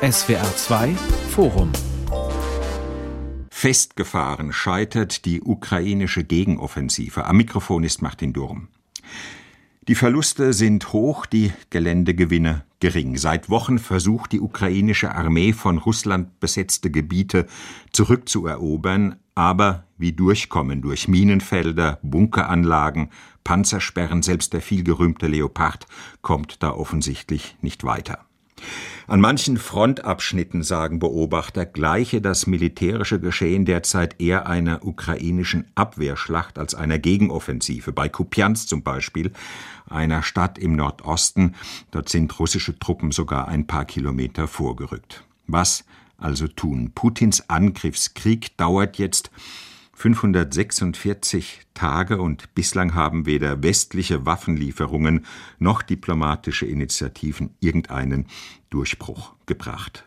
[0.00, 0.94] SWR 2
[1.30, 1.72] Forum
[3.50, 7.24] Festgefahren scheitert die ukrainische Gegenoffensive.
[7.24, 8.68] Am Mikrofon ist Martin Durm.
[9.88, 13.16] Die Verluste sind hoch, die Geländegewinne gering.
[13.16, 17.48] Seit Wochen versucht die ukrainische Armee von Russland besetzte Gebiete
[17.90, 23.10] zurückzuerobern, aber wie durchkommen durch Minenfelder, Bunkeranlagen,
[23.42, 25.88] Panzersperren, selbst der vielgerühmte Leopard
[26.22, 28.27] kommt da offensichtlich nicht weiter.
[29.06, 36.74] An manchen Frontabschnitten, sagen Beobachter, gleiche das militärische Geschehen derzeit eher einer ukrainischen Abwehrschlacht als
[36.74, 37.92] einer Gegenoffensive.
[37.92, 39.32] Bei Kupiansk zum Beispiel,
[39.88, 41.54] einer Stadt im Nordosten,
[41.90, 45.24] dort sind russische Truppen sogar ein paar Kilometer vorgerückt.
[45.46, 45.84] Was
[46.18, 46.92] also tun?
[46.94, 49.30] Putins Angriffskrieg dauert jetzt
[49.98, 55.26] 546 Tage und bislang haben weder westliche Waffenlieferungen
[55.58, 58.28] noch diplomatische Initiativen irgendeinen
[58.70, 60.04] Durchbruch gebracht.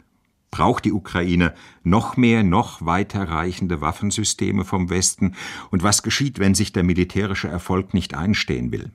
[0.49, 5.35] Braucht die Ukraine noch mehr, noch weiterreichende Waffensysteme vom Westen?
[5.71, 8.91] Und was geschieht, wenn sich der militärische Erfolg nicht einstehen will?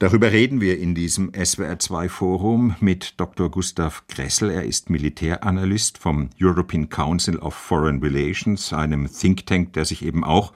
[0.00, 3.50] Darüber reden wir in diesem SWR2-Forum mit Dr.
[3.50, 4.48] Gustav Kressel.
[4.50, 10.24] Er ist Militäranalyst vom European Council of Foreign Relations, einem Think Tank, der sich eben
[10.24, 10.54] auch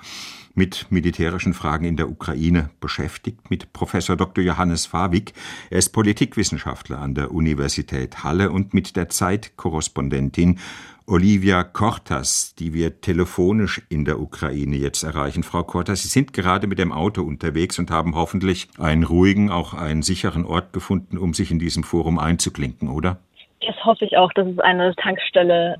[0.54, 4.42] mit militärischen Fragen in der Ukraine beschäftigt, mit Professor Dr.
[4.42, 5.34] Johannes Fawig.
[5.68, 10.58] Er ist Politikwissenschaftler an der Universität Halle und mit der Zeitkorrespondentin
[11.06, 15.42] Olivia Cortas, die wir telefonisch in der Ukraine jetzt erreichen.
[15.42, 19.74] Frau Cortas, Sie sind gerade mit dem Auto unterwegs und haben hoffentlich einen ruhigen, auch
[19.74, 23.18] einen sicheren Ort gefunden, um sich in diesem Forum einzuklinken, oder?
[23.60, 25.76] Das hoffe ich auch, dass es eine Tankstelle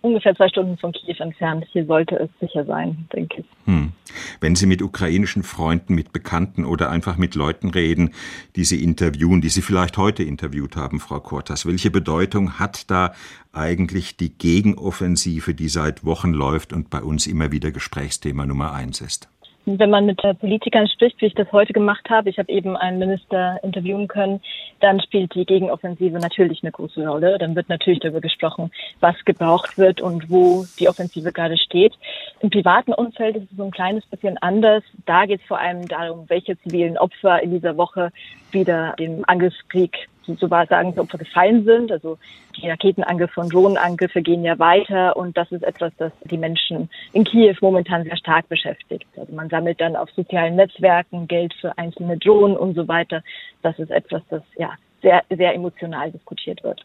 [0.00, 1.66] ungefähr zwei Stunden von Kiew entfernt.
[1.72, 3.46] Hier sollte es sicher sein, denke ich.
[3.66, 3.92] Hm.
[4.40, 8.14] Wenn Sie mit ukrainischen Freunden, mit Bekannten oder einfach mit Leuten reden,
[8.56, 13.12] die Sie interviewen, die Sie vielleicht heute interviewt haben, Frau Kortas, welche Bedeutung hat da
[13.52, 19.00] eigentlich die Gegenoffensive, die seit Wochen läuft und bei uns immer wieder Gesprächsthema Nummer eins
[19.00, 19.28] ist?
[19.76, 22.98] Wenn man mit Politikern spricht, wie ich das heute gemacht habe, ich habe eben einen
[22.98, 24.40] Minister interviewen können,
[24.80, 27.36] dann spielt die Gegenoffensive natürlich eine große Rolle.
[27.38, 28.70] Dann wird natürlich darüber gesprochen,
[29.00, 31.94] was gebraucht wird und wo die Offensive gerade steht.
[32.40, 34.82] Im privaten Umfeld ist es so ein kleines bisschen anders.
[35.04, 38.10] Da geht es vor allem darum, welche zivilen Opfer in dieser Woche
[38.52, 41.92] wieder dem Angriffskrieg so war sagen, die Opfer gefallen sind.
[41.92, 42.18] Also
[42.56, 47.24] die Raketenangriffe und Drohnenangriffe gehen ja weiter und das ist etwas, das die Menschen in
[47.24, 49.06] Kiew momentan sehr stark beschäftigt.
[49.16, 53.22] Also man sammelt dann auf sozialen Netzwerken Geld für einzelne Drohnen und so weiter.
[53.62, 54.72] Das ist etwas, das ja
[55.02, 56.84] sehr, sehr emotional diskutiert wird.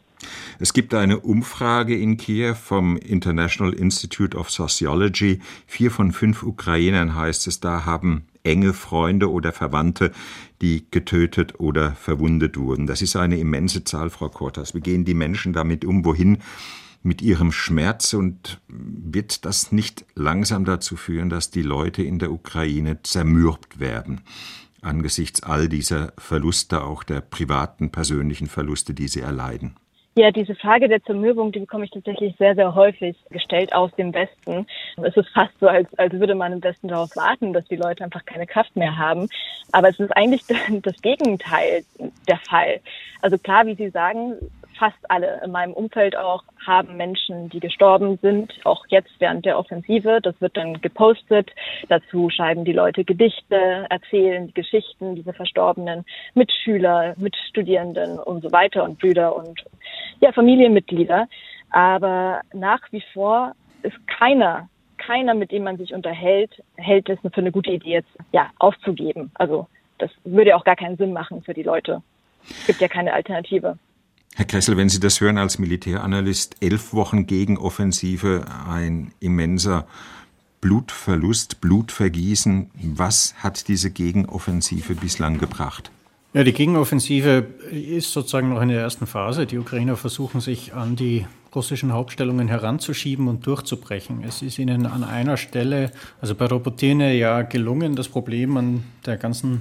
[0.60, 5.40] Es gibt eine Umfrage in Kiew vom International Institute of Sociology.
[5.66, 10.12] Vier von fünf Ukrainern heißt es, da haben enge Freunde oder Verwandte,
[10.62, 12.86] die getötet oder verwundet wurden.
[12.86, 14.74] Das ist eine immense Zahl, Frau Kortas.
[14.74, 16.04] Wie gehen die Menschen damit um?
[16.04, 16.38] Wohin
[17.02, 22.30] mit ihrem Schmerz und wird das nicht langsam dazu führen, dass die Leute in der
[22.30, 24.22] Ukraine zermürbt werden?
[24.84, 29.76] angesichts all dieser Verluste, auch der privaten, persönlichen Verluste, die sie erleiden?
[30.16, 34.14] Ja, diese Frage der Zermürbung, die bekomme ich tatsächlich sehr, sehr häufig gestellt aus dem
[34.14, 34.64] Westen.
[35.02, 38.04] Es ist fast so, als, als würde man im Westen darauf warten, dass die Leute
[38.04, 39.28] einfach keine Kraft mehr haben.
[39.72, 40.44] Aber es ist eigentlich
[40.82, 41.84] das Gegenteil
[42.28, 42.80] der Fall.
[43.22, 44.34] Also klar, wie Sie sagen,
[44.78, 49.58] fast alle in meinem Umfeld auch haben Menschen, die gestorben sind, auch jetzt während der
[49.58, 50.20] Offensive.
[50.22, 51.50] Das wird dann gepostet.
[51.88, 58.98] Dazu schreiben die Leute Gedichte, erzählen Geschichten dieser Verstorbenen, Mitschüler, Mitstudierenden und so weiter und
[58.98, 59.64] Brüder und
[60.20, 61.28] ja, Familienmitglieder.
[61.70, 63.52] Aber nach wie vor
[63.82, 64.68] ist keiner,
[64.98, 69.30] keiner, mit dem man sich unterhält, hält es für eine gute Idee, jetzt ja, aufzugeben.
[69.34, 69.66] Also
[69.98, 72.02] das würde auch gar keinen Sinn machen für die Leute.
[72.44, 73.78] Es gibt ja keine Alternative.
[74.36, 79.86] Herr Kressel, wenn Sie das hören als Militäranalyst, elf Wochen Gegenoffensive, ein immenser
[80.60, 82.68] Blutverlust, Blutvergießen.
[82.82, 85.92] Was hat diese Gegenoffensive bislang gebracht?
[86.32, 89.46] Ja, die Gegenoffensive ist sozusagen noch in der ersten Phase.
[89.46, 94.24] Die Ukrainer versuchen sich an die russischen Hauptstellungen heranzuschieben und durchzubrechen.
[94.24, 99.16] Es ist ihnen an einer Stelle, also bei Robotine, ja gelungen, das Problem an der
[99.16, 99.60] ganzen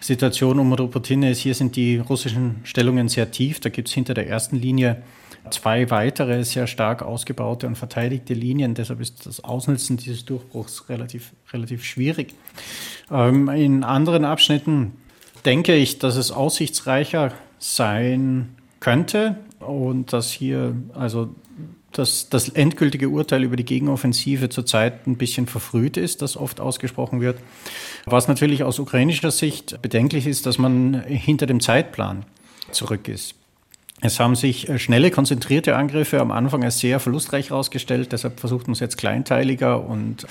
[0.00, 3.60] Situation um Robotine ist, hier sind die russischen Stellungen sehr tief.
[3.60, 5.02] Da gibt es hinter der ersten Linie
[5.50, 8.74] zwei weitere sehr stark ausgebaute und verteidigte Linien.
[8.74, 12.34] Deshalb ist das Ausnutzen dieses Durchbruchs relativ, relativ schwierig.
[13.10, 14.92] Ähm, in anderen Abschnitten
[15.44, 21.30] denke ich, dass es aussichtsreicher sein könnte und dass hier also
[21.92, 27.20] dass das endgültige Urteil über die Gegenoffensive zurzeit ein bisschen verfrüht ist, das oft ausgesprochen
[27.20, 27.38] wird.
[28.04, 32.24] Was natürlich aus ukrainischer Sicht bedenklich ist, dass man hinter dem Zeitplan
[32.70, 33.34] zurück ist.
[34.00, 38.12] Es haben sich äh, schnelle, konzentrierte Angriffe am Anfang als sehr verlustreich herausgestellt.
[38.12, 40.24] Deshalb versucht man es jetzt kleinteiliger und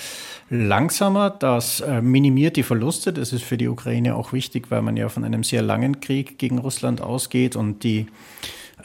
[0.50, 1.30] langsamer.
[1.30, 3.12] Das äh, minimiert die Verluste.
[3.12, 6.40] Das ist für die Ukraine auch wichtig, weil man ja von einem sehr langen Krieg
[6.40, 8.08] gegen Russland ausgeht und die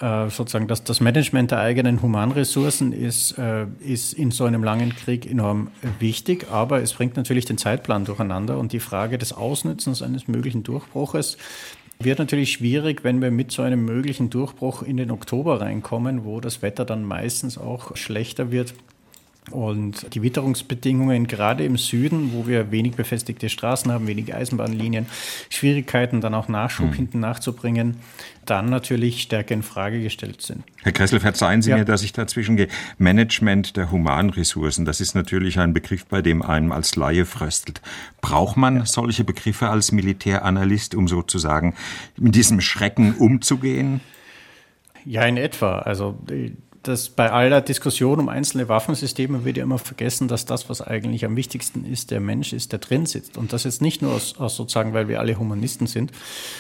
[0.01, 3.39] sozusagen das, das Management der eigenen Humanressourcen ist,
[3.81, 5.69] ist in so einem langen Krieg enorm
[6.01, 10.63] wichtig, aber es bringt natürlich den Zeitplan durcheinander und die Frage des Ausnützens eines möglichen
[10.63, 11.37] Durchbruches
[12.05, 16.41] wird natürlich schwierig, wenn wir mit so einem möglichen Durchbruch in den Oktober reinkommen, wo
[16.41, 18.75] das Wetter dann meistens auch schlechter wird.
[19.51, 25.07] Und die Witterungsbedingungen gerade im Süden, wo wir wenig befestigte Straßen haben, wenig Eisenbahnlinien,
[25.51, 26.95] Schwierigkeiten dann auch Nachschub hm.
[26.95, 27.97] hinten nachzubringen,
[28.47, 30.63] dann natürlich stärker in Frage gestellt sind.
[30.83, 31.77] Herr Kressel, verzeihen Sie ja.
[31.77, 32.69] mir, dass ich dazwischen gehe.
[32.99, 37.83] Management der Humanressourcen, das ist natürlich ein Begriff, bei dem einem als Laie fröstelt.
[38.21, 38.87] Braucht man ja.
[38.87, 41.75] solche Begriffe als Militäranalyst, um sozusagen
[42.17, 44.01] mit diesem Schrecken umzugehen?
[45.05, 45.81] Ja, in etwa.
[45.81, 46.17] Also
[46.83, 51.25] dass bei aller Diskussion um einzelne Waffensysteme wird ja immer vergessen, dass das, was eigentlich
[51.25, 53.37] am wichtigsten ist, der Mensch ist, der drin sitzt.
[53.37, 56.13] Und das jetzt nicht nur aus, aus sozusagen, weil wir alle Humanisten sind,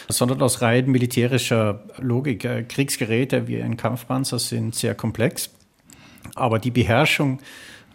[0.08, 2.44] sondern aus rein militärischer Logik.
[2.44, 5.50] Äh, Kriegsgeräte wie ein Kampfpanzer sind sehr komplex,
[6.34, 7.40] aber die Beherrschung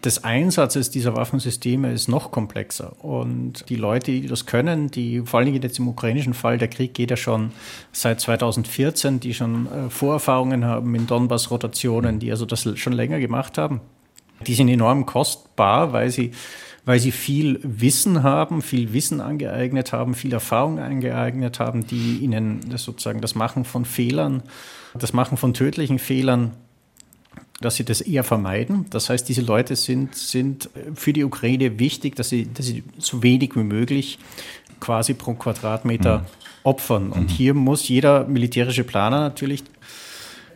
[0.03, 3.03] des Einsatzes dieser Waffensysteme ist noch komplexer.
[3.03, 6.67] Und die Leute, die das können, die vor allen Dingen jetzt im ukrainischen Fall, der
[6.67, 7.51] Krieg geht ja schon
[7.91, 13.57] seit 2014, die schon äh, Vorerfahrungen haben in Donbass-Rotationen, die also das schon länger gemacht
[13.57, 13.81] haben,
[14.45, 16.31] die sind enorm kostbar, weil sie
[16.85, 22.61] weil sie viel Wissen haben, viel Wissen angeeignet haben, viel Erfahrung angeeignet haben, die ihnen
[22.69, 24.41] das sozusagen das Machen von Fehlern,
[24.93, 26.53] das Machen von tödlichen Fehlern
[27.61, 28.85] dass sie das eher vermeiden.
[28.89, 33.23] Das heißt, diese Leute sind, sind für die Ukraine wichtig, dass sie, dass sie so
[33.23, 34.19] wenig wie möglich
[34.79, 36.25] quasi pro Quadratmeter mhm.
[36.63, 37.11] opfern.
[37.11, 37.27] Und mhm.
[37.29, 39.63] hier muss jeder militärische Planer natürlich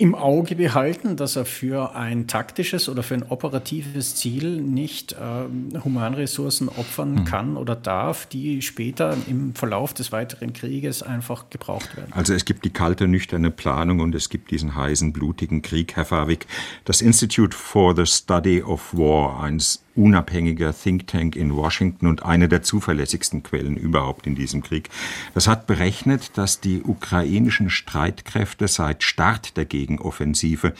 [0.02, 5.80] im Auge behalten, dass er für ein taktisches oder für ein operatives Ziel nicht äh,
[5.84, 7.26] Humanressourcen opfern mhm.
[7.26, 12.12] kann oder darf, die später im Verlauf des weiteren Krieges einfach gebraucht werden.
[12.14, 16.06] Also es gibt die kalte, nüchterne Planung und es gibt diesen heißen, blutigen Krieg, Herr
[16.06, 16.48] Favik.
[16.86, 22.48] Das Institute for the Study of War, eines unabhängiger Think Tank in Washington und eine
[22.48, 24.90] der zuverlässigsten Quellen überhaupt in diesem Krieg.
[25.34, 30.74] Das hat berechnet, dass die ukrainischen Streitkräfte seit Start der Gegenoffensive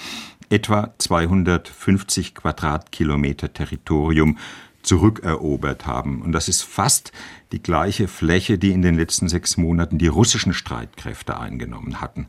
[0.50, 4.38] etwa 250 Quadratkilometer Territorium
[4.82, 6.22] zurückerobert haben.
[6.22, 7.12] Und das ist fast
[7.52, 12.28] die gleiche Fläche, die in den letzten sechs Monaten die russischen Streitkräfte eingenommen hatten.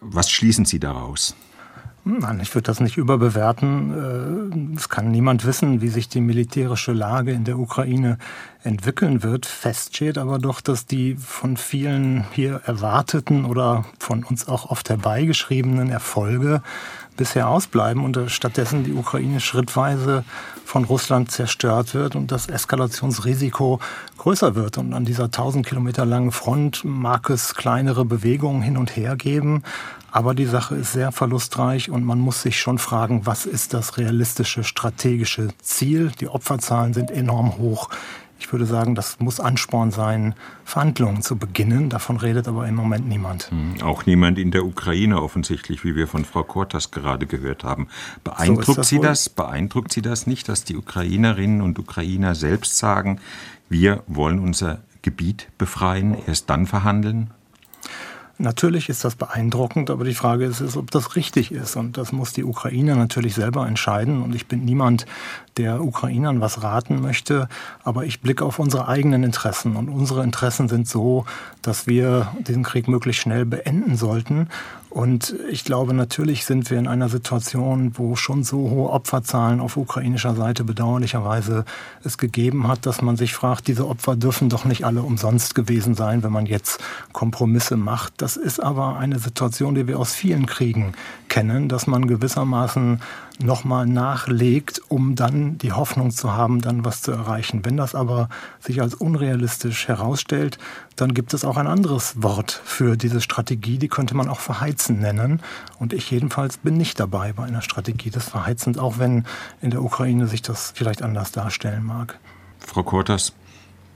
[0.00, 1.34] Was schließen Sie daraus?
[2.06, 4.74] Nein, ich würde das nicht überbewerten.
[4.74, 8.18] Äh, es kann niemand wissen, wie sich die militärische Lage in der Ukraine
[8.62, 9.46] entwickeln wird.
[9.46, 14.90] Fest steht aber doch, dass die von vielen hier erwarteten oder von uns auch oft
[14.90, 16.60] herbeigeschriebenen Erfolge
[17.16, 20.24] bisher ausbleiben und stattdessen die Ukraine schrittweise
[20.64, 23.80] von Russland zerstört wird und das Eskalationsrisiko
[24.18, 24.78] größer wird.
[24.78, 29.62] Und an dieser 1000 Kilometer langen Front mag es kleinere Bewegungen hin und her geben,
[30.14, 33.98] aber die Sache ist sehr verlustreich und man muss sich schon fragen, was ist das
[33.98, 36.12] realistische strategische Ziel?
[36.20, 37.90] Die Opferzahlen sind enorm hoch.
[38.38, 40.34] Ich würde sagen, das muss Ansporn sein,
[40.64, 41.88] Verhandlungen zu beginnen.
[41.88, 43.50] Davon redet aber im Moment niemand.
[43.50, 47.88] Hm, auch niemand in der Ukraine offensichtlich, wie wir von Frau Kortas gerade gehört haben.
[48.22, 49.06] Beeindruckt so das Sie wohl?
[49.06, 49.28] das?
[49.28, 53.20] Beeindruckt Sie das nicht, dass die Ukrainerinnen und Ukrainer selbst sagen,
[53.68, 57.30] wir wollen unser Gebiet befreien, erst dann verhandeln?
[58.38, 61.76] Natürlich ist das beeindruckend, aber die Frage ist, ist, ob das richtig ist.
[61.76, 64.22] Und das muss die Ukraine natürlich selber entscheiden.
[64.22, 65.06] Und ich bin niemand,
[65.56, 67.48] der Ukrainern was raten möchte,
[67.84, 69.76] aber ich blicke auf unsere eigenen Interessen.
[69.76, 71.26] Und unsere Interessen sind so,
[71.62, 74.48] dass wir diesen Krieg möglichst schnell beenden sollten.
[74.94, 79.76] Und ich glaube, natürlich sind wir in einer Situation, wo schon so hohe Opferzahlen auf
[79.76, 81.64] ukrainischer Seite bedauerlicherweise
[82.04, 85.96] es gegeben hat, dass man sich fragt, diese Opfer dürfen doch nicht alle umsonst gewesen
[85.96, 86.78] sein, wenn man jetzt
[87.12, 88.12] Kompromisse macht.
[88.18, 90.92] Das ist aber eine Situation, die wir aus vielen Kriegen
[91.28, 93.00] kennen, dass man gewissermaßen
[93.42, 97.64] nochmal nachlegt, um dann die Hoffnung zu haben, dann was zu erreichen.
[97.64, 98.28] Wenn das aber
[98.60, 100.58] sich als unrealistisch herausstellt,
[100.96, 105.00] dann gibt es auch ein anderes Wort für diese Strategie, die könnte man auch Verheizen
[105.00, 105.40] nennen.
[105.78, 109.24] Und ich jedenfalls bin nicht dabei bei einer Strategie des Verheizens, auch wenn
[109.60, 112.18] in der Ukraine sich das vielleicht anders darstellen mag.
[112.60, 113.32] Frau Kortas,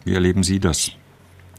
[0.05, 0.93] wie erleben Sie das?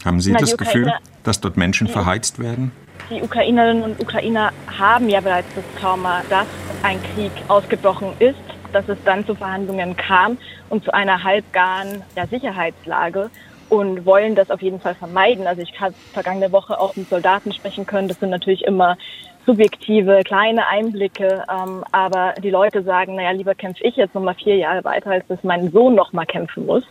[0.03, 0.91] Haben Sie Na, das Gefühl,
[1.23, 2.71] dass dort Menschen verheizt werden?
[3.09, 6.45] Die Ukrainerinnen und Ukrainer haben ja bereits das Trauma, dass
[6.83, 8.37] ein Krieg ausgebrochen ist,
[8.73, 10.37] dass es dann zu Verhandlungen kam
[10.69, 13.29] und zu einer halbgaren ja, Sicherheitslage
[13.69, 15.47] und wollen das auf jeden Fall vermeiden.
[15.47, 18.07] Also ich habe vergangene Woche auch mit Soldaten sprechen können.
[18.07, 18.97] Das sind natürlich immer
[19.45, 24.57] subjektive, kleine Einblicke, ähm, aber die Leute sagen, naja, lieber kämpfe ich jetzt nochmal vier
[24.57, 26.83] Jahre weiter, als dass mein Sohn nochmal kämpfen muss.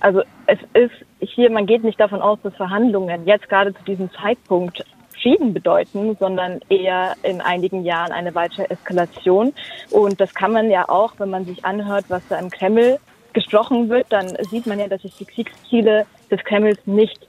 [0.00, 4.10] Also es ist hier, man geht nicht davon aus, dass Verhandlungen jetzt gerade zu diesem
[4.12, 4.84] Zeitpunkt
[5.20, 9.52] Frieden bedeuten, sondern eher in einigen Jahren eine weitere Eskalation.
[9.90, 12.98] Und das kann man ja auch, wenn man sich anhört, was da im Kreml
[13.32, 17.28] gesprochen wird, dann sieht man ja, dass sich die Kriegsziele des Kremls nicht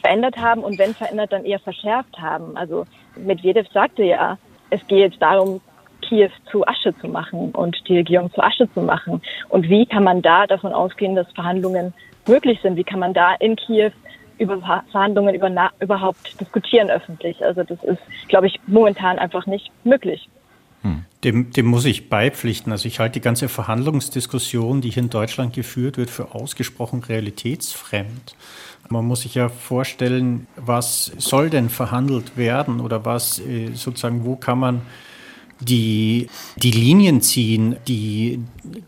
[0.00, 2.56] verändert haben und wenn verändert, dann eher verschärft haben.
[2.56, 2.84] Also
[3.16, 4.38] Medvedev sagte ja,
[4.70, 5.60] es geht jetzt darum,
[6.02, 9.22] Kiew zu Asche zu machen und die Regierung zu Asche zu machen.
[9.48, 11.94] Und wie kann man da davon ausgehen, dass Verhandlungen
[12.26, 12.76] möglich sind?
[12.76, 13.92] Wie kann man da in Kiew
[14.38, 14.58] über
[14.90, 17.44] Verhandlungen über, überhaupt diskutieren öffentlich?
[17.44, 20.28] Also das ist, glaube ich, momentan einfach nicht möglich.
[20.82, 21.04] Hm.
[21.24, 22.72] Dem, dem muss ich beipflichten.
[22.72, 28.34] Also ich halte die ganze Verhandlungsdiskussion, die hier in Deutschland geführt wird, für ausgesprochen realitätsfremd.
[28.88, 34.36] Man muss sich ja vorstellen, was soll denn verhandelt werden oder was äh, sozusagen, wo
[34.36, 34.82] kann man
[35.60, 38.40] die, die Linien ziehen, die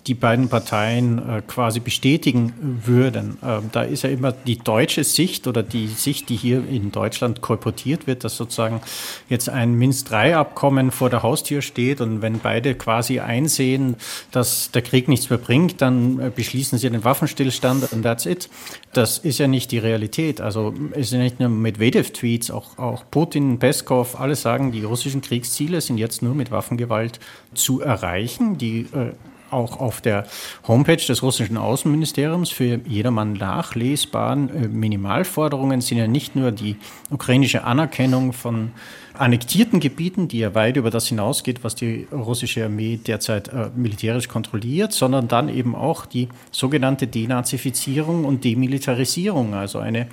[0.07, 2.53] die beiden Parteien äh, quasi bestätigen
[2.85, 3.39] würden.
[3.43, 7.41] Ähm, da ist ja immer die deutsche Sicht oder die Sicht, die hier in Deutschland
[7.41, 8.81] kolportiert wird, dass sozusagen
[9.29, 13.97] jetzt ein Minsk-III-Abkommen vor der Haustür steht und wenn beide quasi einsehen,
[14.31, 18.51] dass der Krieg nichts mehr bringt, dann äh, beschließen sie den Waffenstillstand und that's it.
[18.93, 20.41] Das ist ja nicht die Realität.
[20.41, 25.81] Also es sind nicht nur Medvedev-Tweets, auch, auch Putin, Peskov, alle sagen, die russischen Kriegsziele
[25.81, 27.21] sind jetzt nur mit Waffen Waffengewalt
[27.55, 29.13] zu erreichen, die äh,
[29.55, 30.27] auch auf der
[30.69, 36.77] Homepage des russischen Außenministeriums für jedermann nachlesbaren äh, Minimalforderungen sind ja nicht nur die
[37.11, 38.73] ukrainische Anerkennung von
[39.17, 44.29] annektierten Gebieten, die ja weit über das hinausgeht, was die russische Armee derzeit äh, militärisch
[44.29, 50.09] kontrolliert, sondern dann eben auch die sogenannte Denazifizierung und Demilitarisierung, also eine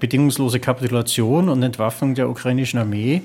[0.00, 3.22] bedingungslose Kapitulation und Entwaffnung der ukrainischen Armee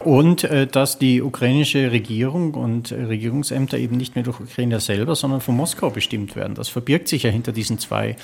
[0.00, 5.14] und äh, dass die ukrainische Regierung und äh, Regierungsämter eben nicht mehr durch Ukrainer selber,
[5.14, 6.54] sondern von Moskau bestimmt werden.
[6.54, 8.16] Das verbirgt sich ja hinter diesen zwei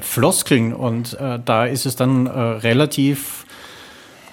[0.00, 0.72] Floskeln.
[0.72, 3.46] Und äh, da ist es dann äh, relativ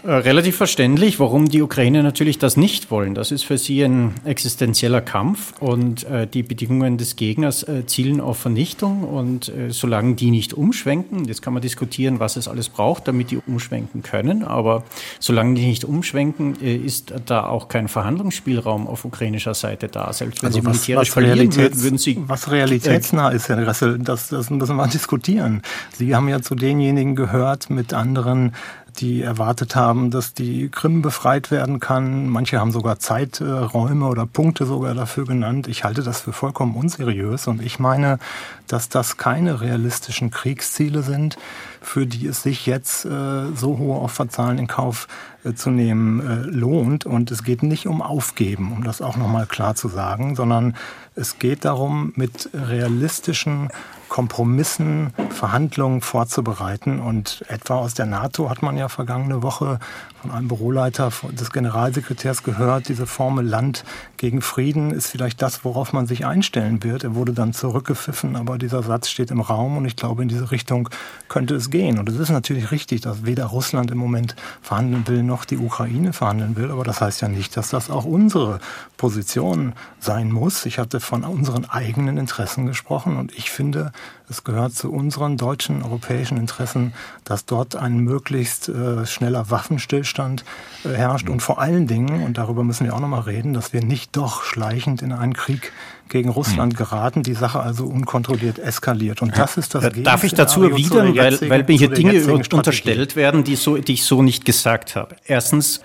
[0.04, 3.16] relativ verständlich, warum die Ukrainer natürlich das nicht wollen.
[3.16, 8.22] Das ist für sie ein existenzieller Kampf und äh, die Bedingungen des Gegners äh, zielen
[8.22, 12.70] auf Vernichtung und äh, solange die nicht umschwenken, jetzt kann man diskutieren, was es alles
[12.70, 14.84] braucht, damit die umschwenken können, aber
[15.20, 20.14] solange die nicht umschwenken, äh, ist da auch kein Verhandlungsspielraum auf ukrainischer Seite da.
[20.14, 22.18] Selbst wenn also sie was, militärisch was verlieren würden, würden sie...
[22.28, 25.62] Was realitätsnah ist, Herr Ressel, das, das müssen wir diskutieren.
[25.94, 28.54] Sie haben ja zu denjenigen gehört mit anderen
[29.00, 32.28] die erwartet haben, dass die Krim befreit werden kann.
[32.28, 35.68] Manche haben sogar Zeiträume oder Punkte sogar dafür genannt.
[35.68, 38.20] Ich halte das für vollkommen unseriös und ich meine,
[38.68, 41.38] dass das keine realistischen Kriegsziele sind,
[41.82, 45.08] für die es sich jetzt äh, so hohe Opferzahlen in Kauf
[45.44, 47.06] äh, zu nehmen äh, lohnt.
[47.06, 50.76] Und es geht nicht um Aufgeben, um das auch nochmal klar zu sagen, sondern
[51.16, 53.70] es geht darum, mit realistischen
[54.10, 57.00] Kompromissen, Verhandlungen vorzubereiten.
[57.00, 59.80] Und etwa aus der NATO hat man ja vergangene Woche
[60.28, 63.86] von einem Büroleiter des Generalsekretärs gehört, diese Formel Land
[64.18, 67.06] gegen Frieden ist vielleicht das, worauf man sich einstellen wird.
[67.06, 70.52] Er wurde dann zurückgepfiffen, aber dieser Satz steht im Raum und ich glaube, in diese
[70.52, 70.90] Richtung
[71.30, 71.98] könnte es gehen.
[71.98, 76.12] Und es ist natürlich richtig, dass weder Russland im Moment verhandeln will, noch die Ukraine
[76.12, 76.72] verhandeln will.
[76.72, 78.60] Aber das heißt ja nicht, dass das auch unsere
[78.98, 80.66] Position sein muss.
[80.66, 83.94] Ich hatte von unseren eigenen Interessen gesprochen und ich finde,
[84.30, 86.94] es gehört zu unseren deutschen, europäischen Interessen,
[87.24, 90.44] dass dort ein möglichst äh, schneller Waffenstillstand
[90.84, 93.82] äh, herrscht und vor allen Dingen, und darüber müssen wir auch nochmal reden, dass wir
[93.82, 95.72] nicht doch schleichend in einen Krieg
[96.10, 96.78] gegen Russland hm.
[96.78, 99.22] geraten, die Sache also unkontrolliert eskaliert.
[99.22, 103.44] Und das ist das Darf ich dazu erwidern, weil, weil mir hier Dinge unterstellt werden,
[103.44, 105.16] die, so, die ich so nicht gesagt habe.
[105.26, 105.82] Erstens,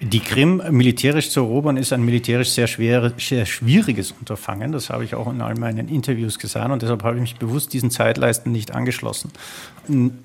[0.00, 4.72] die Krim militärisch zu erobern ist ein militärisch sehr, schwer, sehr schwieriges Unterfangen.
[4.72, 7.72] Das habe ich auch in all meinen Interviews gesagt und deshalb habe ich mich bewusst
[7.72, 9.30] diesen Zeitleisten nicht angeschlossen.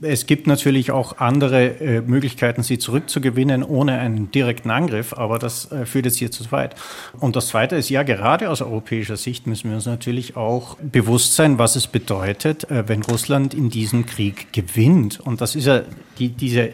[0.02, 5.72] Es gibt natürlich auch andere äh, Möglichkeiten, sie zurückzugewinnen ohne einen direkten Angriff, aber das
[5.72, 6.76] äh, führt jetzt hier zu weit.
[7.20, 11.36] Und das Zweite ist, ja, gerade aus europäischer Sicht müssen wir uns natürlich auch bewusst
[11.36, 15.20] sein, was es bedeutet, äh, wenn Russland in diesem Krieg gewinnt.
[15.20, 15.84] Und das ist ja
[16.18, 16.72] die, diese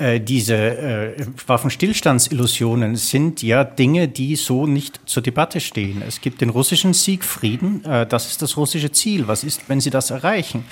[0.00, 6.02] äh, diese äh, Waffenstillstandsillusionen sind ja Dinge, die so nicht zur Debatte stehen.
[6.06, 9.28] Es gibt den russischen Sieg Frieden, äh, das ist das russische Ziel.
[9.28, 10.64] Was ist, wenn sie das erreichen?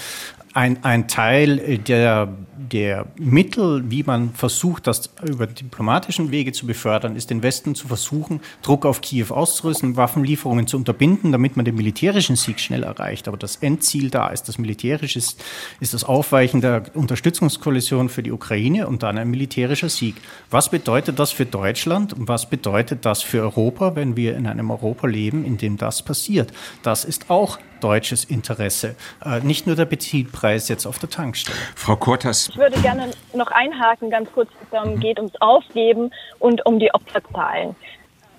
[0.58, 7.14] Ein, ein Teil der, der Mittel, wie man versucht, das über diplomatischen Wege zu befördern,
[7.14, 11.76] ist den Westen zu versuchen, Druck auf Kiew auszurüsten, Waffenlieferungen zu unterbinden, damit man den
[11.76, 13.28] militärischen Sieg schnell erreicht.
[13.28, 18.88] Aber das Endziel da ist das militärische, ist das Aufweichen der Unterstützungskoalition für die Ukraine
[18.88, 20.16] und dann ein militärischer Sieg.
[20.50, 24.72] Was bedeutet das für Deutschland und was bedeutet das für Europa, wenn wir in einem
[24.72, 26.52] Europa leben, in dem das passiert?
[26.82, 31.56] Das ist auch deutsches Interesse, äh, nicht nur der Benzinpreis jetzt auf der Tankstelle.
[31.74, 32.48] Frau Kortas.
[32.48, 35.00] Ich würde gerne noch einhaken, ganz kurz, es mhm.
[35.00, 37.74] geht ums Aufgeben und um die Opferzahlen.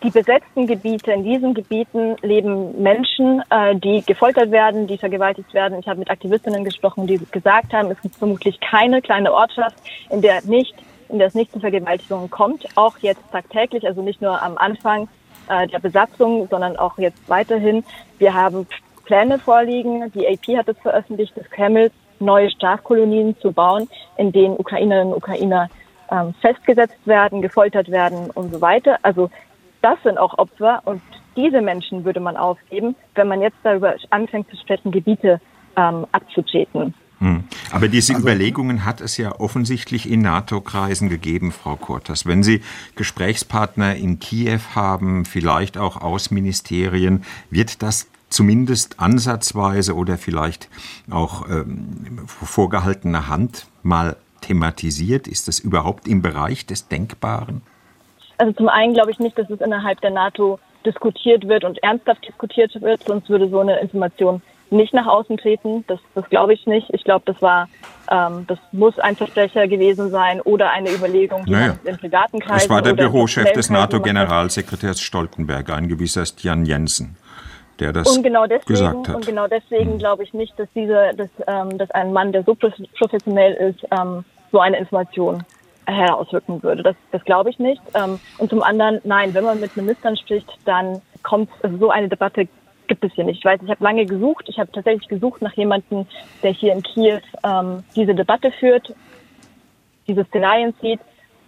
[0.01, 5.77] Die besetzten Gebiete, in diesen Gebieten leben Menschen, äh, die gefoltert werden, die vergewaltigt werden.
[5.79, 9.75] Ich habe mit Aktivistinnen gesprochen, die gesagt haben, es gibt vermutlich keine kleine Ortschaft,
[10.09, 10.73] in der nicht,
[11.09, 15.09] in der es nicht zu Vergewaltigungen kommt, auch jetzt tagtäglich, also nicht nur am Anfang
[15.49, 17.83] äh, der Besatzung, sondern auch jetzt weiterhin.
[18.19, 18.67] Wir haben
[19.09, 20.11] Pläne vorliegen.
[20.13, 25.17] Die AP hat es veröffentlicht, des Kremls neue Strafkolonien zu bauen, in denen Ukrainerinnen und
[25.17, 25.67] Ukrainer
[26.11, 28.99] ähm, festgesetzt werden, gefoltert werden und so weiter.
[29.01, 29.31] Also
[29.81, 31.01] das sind auch Opfer und
[31.35, 35.41] diese Menschen würde man aufgeben, wenn man jetzt darüber anfängt zu sprechen, Gebiete
[35.75, 36.93] ähm, abzutreten.
[37.17, 37.45] Hm.
[37.71, 42.27] Aber diese also, Überlegungen hat es ja offensichtlich in NATO-Kreisen gegeben, Frau Kortas.
[42.27, 42.61] Wenn Sie
[42.95, 50.69] Gesprächspartner in Kiew haben, vielleicht auch Außenministerien, wird das zumindest ansatzweise oder vielleicht
[51.11, 55.27] auch ähm, vorgehaltener Hand mal thematisiert?
[55.27, 57.61] Ist das überhaupt im Bereich des Denkbaren?
[58.37, 62.25] Also zum einen glaube ich nicht, dass es innerhalb der NATO diskutiert wird und ernsthaft
[62.25, 65.83] diskutiert wird, sonst würde so eine Information nicht nach außen treten.
[65.87, 66.89] Das, das glaube ich nicht.
[66.93, 67.67] Ich glaube, das war,
[68.09, 71.75] ähm, das muss ein Versprecher gewesen sein oder eine Überlegung, die naja.
[71.83, 72.65] in privaten Kreisen.
[72.65, 77.17] Es war der Bürochef des NATO-Generalsekretärs Stoltenberg, ein gewisser Jan Jensen
[77.79, 79.15] der das und genau deswegen, gesagt hat.
[79.15, 79.99] Und genau deswegen mhm.
[79.99, 84.23] glaube ich nicht, dass diese, dass, ähm, dass ein Mann, der so professionell ist, ähm,
[84.51, 85.43] so eine Information
[85.85, 86.83] herausrücken würde.
[86.83, 87.81] Das, das glaube ich nicht.
[87.93, 92.09] Ähm, und zum anderen, nein, wenn man mit Ministern spricht, dann kommt also so eine
[92.09, 92.47] Debatte
[92.87, 93.37] gibt es hier nicht.
[93.37, 94.45] Ich weiß, ich habe lange gesucht.
[94.49, 96.05] Ich habe tatsächlich gesucht nach jemandem,
[96.43, 98.93] der hier in Kiew ähm, diese Debatte führt,
[100.07, 100.99] diese Szenarien sieht.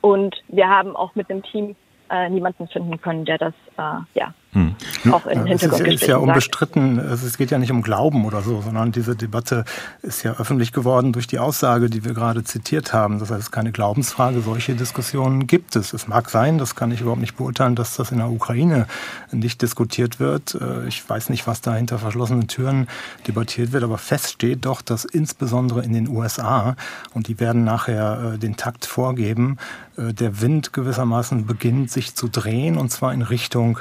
[0.01, 1.75] Und wir haben auch mit dem Team
[2.09, 4.75] äh, niemanden finden können, der das äh, ja hm.
[5.11, 5.51] Auch Hintergrund.
[5.51, 9.15] Es ist, ist ja unbestritten, es geht ja nicht um Glauben oder so, sondern diese
[9.15, 9.63] Debatte
[10.01, 13.19] ist ja öffentlich geworden durch die Aussage, die wir gerade zitiert haben.
[13.19, 15.93] Das heißt, es ist keine Glaubensfrage, solche Diskussionen gibt es.
[15.93, 18.87] Es mag sein, das kann ich überhaupt nicht beurteilen, dass das in der Ukraine
[19.31, 20.55] nicht diskutiert wird.
[20.55, 22.87] Äh, ich weiß nicht, was da hinter verschlossenen Türen
[23.27, 26.75] debattiert wird, aber fest steht doch, dass insbesondere in den USA,
[27.13, 29.57] und die werden nachher äh, den Takt vorgeben,
[29.95, 33.79] äh, der Wind gewissermaßen beginnt sich zu drehen, und zwar in Richtung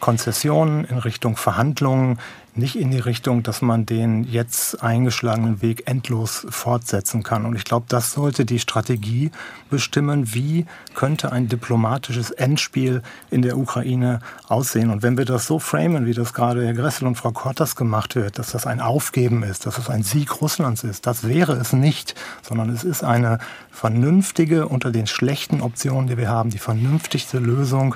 [0.00, 2.18] Konzessionen, in Richtung Verhandlungen,
[2.58, 7.46] nicht in die Richtung, dass man den jetzt eingeschlagenen Weg endlos fortsetzen kann.
[7.46, 9.30] Und ich glaube, das sollte die Strategie
[9.70, 14.90] bestimmen, wie könnte ein diplomatisches Endspiel in der Ukraine aussehen.
[14.90, 18.16] Und wenn wir das so framen, wie das gerade Herr Gressel und Frau Kortas gemacht
[18.16, 21.72] wird, dass das ein Aufgeben ist, dass es ein Sieg Russlands ist, das wäre es
[21.72, 23.38] nicht, sondern es ist eine
[23.70, 27.94] vernünftige, unter den schlechten Optionen, die wir haben, die vernünftigste Lösung,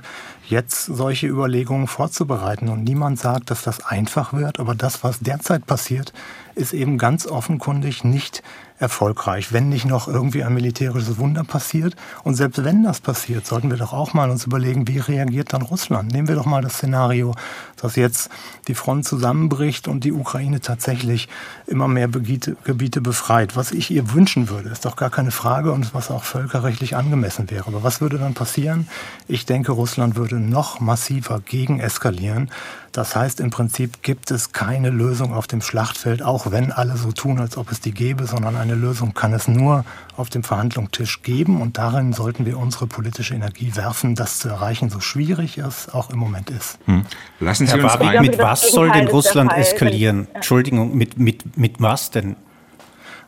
[0.48, 2.68] jetzt solche Überlegungen vorzubereiten.
[2.68, 6.12] Und niemand sagt, dass das einfach wird, aber das, was derzeit passiert,
[6.54, 8.42] ist eben ganz offenkundig nicht
[8.82, 11.94] erfolgreich, wenn nicht noch irgendwie ein militärisches Wunder passiert.
[12.24, 15.62] Und selbst wenn das passiert, sollten wir doch auch mal uns überlegen, wie reagiert dann
[15.62, 16.12] Russland?
[16.12, 17.32] Nehmen wir doch mal das Szenario,
[17.80, 18.28] dass jetzt
[18.66, 21.28] die Front zusammenbricht und die Ukraine tatsächlich
[21.68, 23.56] immer mehr Gebiete, befreit.
[23.56, 27.50] Was ich ihr wünschen würde, ist doch gar keine Frage und was auch völkerrechtlich angemessen
[27.50, 27.68] wäre.
[27.68, 28.88] Aber was würde dann passieren?
[29.28, 32.50] Ich denke, Russland würde noch massiver gegen eskalieren.
[32.90, 37.12] Das heißt, im Prinzip gibt es keine Lösung auf dem Schlachtfeld, auch wenn alle so
[37.12, 39.84] tun, als ob es die gäbe, sondern eine Lösung kann es nur
[40.16, 41.60] auf dem Verhandlungstisch geben.
[41.60, 46.10] Und darin sollten wir unsere politische Energie werfen, das zu erreichen, so schwierig es auch
[46.10, 46.78] im Moment ist.
[46.86, 47.04] Hm.
[47.40, 50.26] Lassen Sie Herr uns Barbie, Mit was soll denn Russland eskalieren?
[50.34, 52.36] Entschuldigung, mit, mit, mit was denn?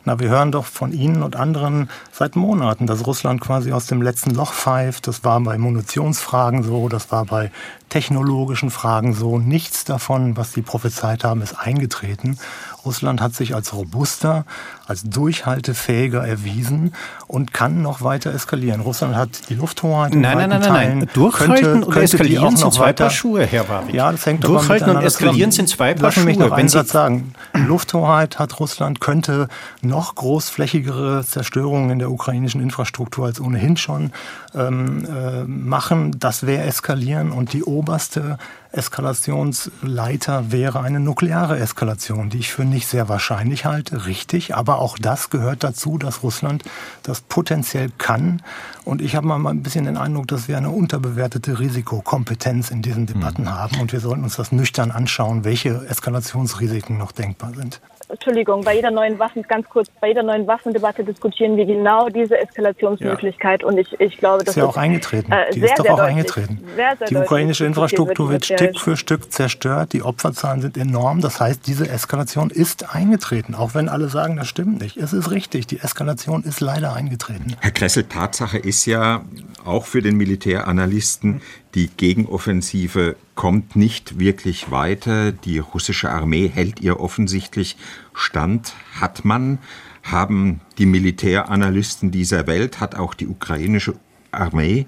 [0.07, 4.03] Na, wir hören doch von Ihnen und anderen seit Monaten, dass Russland quasi aus dem
[4.03, 5.07] letzten Loch pfeift.
[5.07, 7.51] Das war bei Munitionsfragen so, das war bei
[7.89, 9.39] technologischen Fragen so.
[9.39, 12.39] Nichts davon, was Sie prophezeit haben, ist eingetreten.
[12.85, 14.45] Russland hat sich als robuster,
[14.87, 16.95] als durchhaltefähiger erwiesen
[17.27, 18.81] und kann noch weiter eskalieren.
[18.81, 21.09] Russland hat die Lufthoheit in nein, nein, nein, nein, nein.
[21.15, 23.95] Durchhalten könnte, und eskalieren sind zwei Paar Schuhe, Herr Warwick.
[23.95, 26.27] Ja, das hängt Durchhalten und eskalieren sind zwei Paar Lassen Schuhe.
[26.27, 27.35] Mich noch einen Satz sagen.
[27.55, 29.49] Lufthoheit hat Russland, könnte
[29.81, 34.13] noch großflächigere Zerstörungen in der ukrainischen Infrastruktur als ohnehin schon
[34.55, 36.19] ähm, äh, machen.
[36.19, 38.39] Das wäre eskalieren und die oberste
[38.77, 44.55] Eskalationsleiter wäre eine nukleare Eskalation, die ich für nicht sehr wahrscheinlich halte, richtig.
[44.55, 46.65] Aber auch das gehört dazu, dass Russland
[47.03, 48.43] das potenziell kann.
[48.85, 53.07] Und ich habe mal ein bisschen den Eindruck, dass wir eine unterbewertete Risikokompetenz in diesen
[53.07, 53.51] Debatten mhm.
[53.51, 53.81] haben.
[53.81, 57.81] Und wir sollten uns das nüchtern anschauen, welche Eskalationsrisiken noch denkbar sind.
[58.09, 62.39] Entschuldigung, bei jeder neuen Waffen, ganz kurz, bei jeder neuen Waffendebatte diskutieren wir genau diese
[62.39, 63.69] Eskalationsmöglichkeit ja.
[63.69, 65.33] und ich, ich glaube, das ist ja auch eingetreten.
[65.33, 66.65] Äh, die sehr, ist doch auch eingetreten.
[66.77, 71.21] Sehr, sehr die ukrainische Infrastruktur wird, wird Stück für Stück zerstört, die Opferzahlen sind enorm.
[71.21, 74.97] Das heißt, diese Eskalation ist eingetreten, auch wenn alle sagen, das stimmt nicht.
[74.97, 77.57] Es ist richtig, die Eskalation ist leider eingetreten.
[77.61, 79.23] Herr Kressel, Tatsache ist ja
[79.65, 81.41] auch für den Militäranalysten,
[81.75, 85.33] die Gegenoffensive kommt nicht wirklich weiter.
[85.33, 87.77] Die russische Armee hält ihr offensichtlich
[88.13, 88.75] stand.
[89.01, 89.59] Hat man,
[90.05, 93.97] haben die Militäranalysten dieser Welt, hat auch die ukrainische
[94.31, 94.87] Armee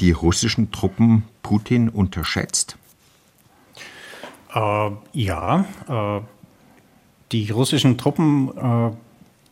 [0.00, 2.76] die russischen Truppen Putin unterschätzt?
[4.54, 6.20] Äh, ja, äh,
[7.32, 8.90] die russischen Truppen äh,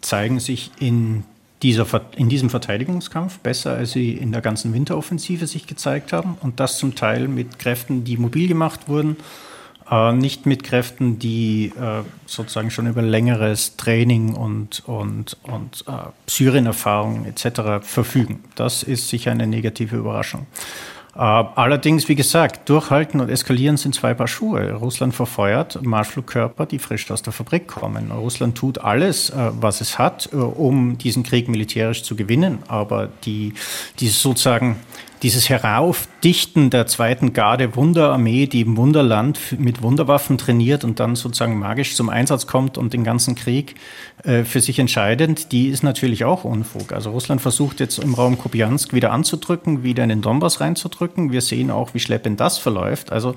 [0.00, 1.24] zeigen sich in
[1.62, 6.36] dieser, in diesem Verteidigungskampf besser, als sie in der ganzen Winteroffensive sich gezeigt haben.
[6.40, 9.16] Und das zum Teil mit Kräften, die mobil gemacht wurden,
[9.90, 15.92] äh, nicht mit Kräften, die äh, sozusagen schon über längeres Training und, und, und äh,
[16.26, 17.86] Syrien-Erfahrung etc.
[17.86, 18.42] verfügen.
[18.56, 20.46] Das ist sicher eine negative Überraschung.
[21.14, 24.72] Äh, allerdings, wie gesagt, durchhalten und eskalieren sind zwei Paar Schuhe.
[24.72, 28.10] Russland verfeuert Marschflugkörper, die frisch aus der Fabrik kommen.
[28.10, 32.60] Russland tut alles, äh, was es hat, äh, um diesen Krieg militärisch zu gewinnen.
[32.66, 33.52] Aber die,
[34.00, 34.76] diese sozusagen
[35.22, 41.58] dieses Heraufdichten der zweiten Garde Wunderarmee, die im Wunderland mit Wunderwaffen trainiert und dann sozusagen
[41.58, 43.76] magisch zum Einsatz kommt und den ganzen Krieg
[44.24, 46.92] äh, für sich entscheidend, die ist natürlich auch Unfug.
[46.92, 51.30] Also Russland versucht jetzt im Raum Kupiansk wieder anzudrücken, wieder in den Donbass reinzudrücken.
[51.30, 53.12] Wir sehen auch, wie schleppend das verläuft.
[53.12, 53.36] Also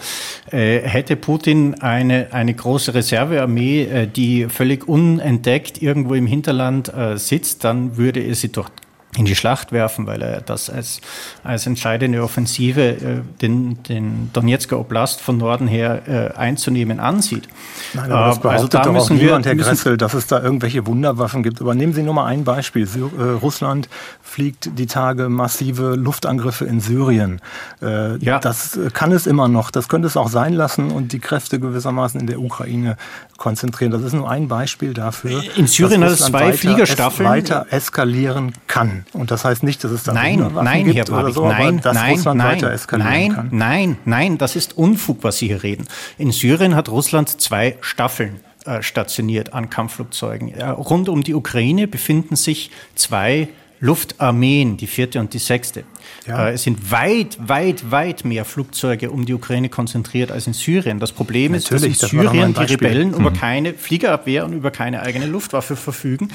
[0.51, 7.17] äh, hätte Putin eine, eine große Reservearmee, äh, die völlig unentdeckt irgendwo im Hinterland äh,
[7.17, 8.71] sitzt, dann würde er sie dort
[9.15, 11.01] in die Schlacht werfen, weil er das als,
[11.43, 17.47] als entscheidende Offensive, äh, den, den Donetsker Oblast von Norden her äh, einzunehmen ansieht.
[17.93, 20.85] Nein, aber das behauptet also da doch auch niemand, Herr Gressel, dass es da irgendwelche
[20.85, 21.61] Wunderwaffen gibt.
[21.61, 22.87] Aber nehmen Sie nur mal ein Beispiel.
[22.87, 23.89] Äh, Russland
[24.21, 27.41] fliegt die Tage massive Luftangriffe in Syrien.
[27.81, 28.39] Äh, ja.
[28.39, 29.71] Das kann es immer noch.
[29.71, 32.97] Das könnte es auch sein lassen und die Kräfte gewissermaßen in der Ukraine
[33.37, 33.91] konzentrieren.
[33.91, 35.41] Das ist nur ein Beispiel dafür.
[35.55, 37.29] In Syrien hat es zwei Fliegerstaffeln.
[37.29, 39.04] weiter eskalieren kann.
[39.13, 41.95] Und das heißt nicht, dass es da nein, nein, gibt Herr oder so, nein, dass
[41.95, 43.49] nein, Russland nein, weiter eskalieren nein, kann.
[43.51, 45.85] Nein, nein, das ist Unfug, was Sie hier reden.
[46.17, 50.49] In Syrien hat Russland zwei Staffeln äh, stationiert an Kampfflugzeugen.
[50.49, 53.47] Äh, rund um die Ukraine befinden sich zwei
[53.79, 55.83] Luftarmeen, die vierte und die sechste.
[56.25, 56.47] Ja.
[56.47, 60.99] Äh, es sind weit, weit, weit mehr Flugzeuge um die Ukraine konzentriert als in Syrien.
[60.99, 63.15] Das Problem Natürlich, ist, dass in Syrien die Rebellen mhm.
[63.15, 66.29] über keine Fliegerabwehr und über keine eigene Luftwaffe verfügen.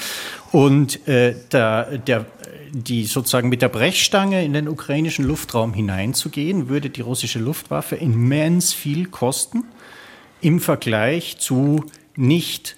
[0.53, 2.27] Und äh, der, der,
[2.73, 8.73] die sozusagen mit der Brechstange in den ukrainischen Luftraum hineinzugehen, würde die russische Luftwaffe immens
[8.73, 9.65] viel kosten
[10.41, 11.85] im Vergleich zu
[12.17, 12.77] nicht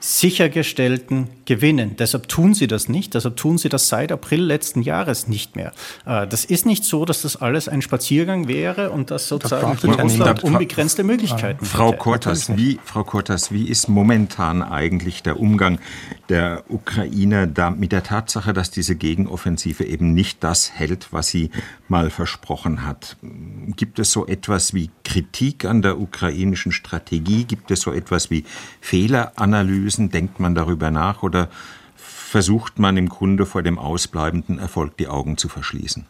[0.00, 1.96] sichergestellten Gewinnen.
[1.96, 3.12] Deshalb tun sie das nicht.
[3.14, 5.72] Deshalb tun sie das seit April letzten Jahres nicht mehr.
[6.06, 9.98] Äh, das ist nicht so, dass das alles ein Spaziergang wäre und dass sozusagen das
[9.98, 15.78] Russland unbegrenzte Möglichkeiten Frau Kortas, wie, Frau Kortas, wie ist momentan eigentlich der Umgang
[16.30, 21.50] der Ukrainer da mit der Tatsache, dass diese Gegenoffensive eben nicht das hält, was sie
[21.88, 23.16] mal versprochen hat?
[23.76, 27.44] Gibt es so etwas wie Kritik an der ukrainischen Strategie?
[27.44, 28.44] Gibt es so etwas wie
[28.80, 29.89] Fehleranalyse?
[29.90, 30.10] Analysen?
[30.10, 31.48] Denkt man darüber nach oder
[31.96, 36.06] versucht man im Grunde vor dem ausbleibenden Erfolg die Augen zu verschließen?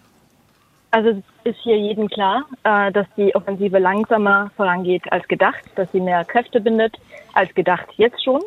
[0.93, 5.91] Also es ist hier jedem klar, äh, dass die Offensive langsamer vorangeht als gedacht, dass
[5.93, 6.97] sie mehr Kräfte bindet
[7.33, 8.41] als gedacht jetzt schon.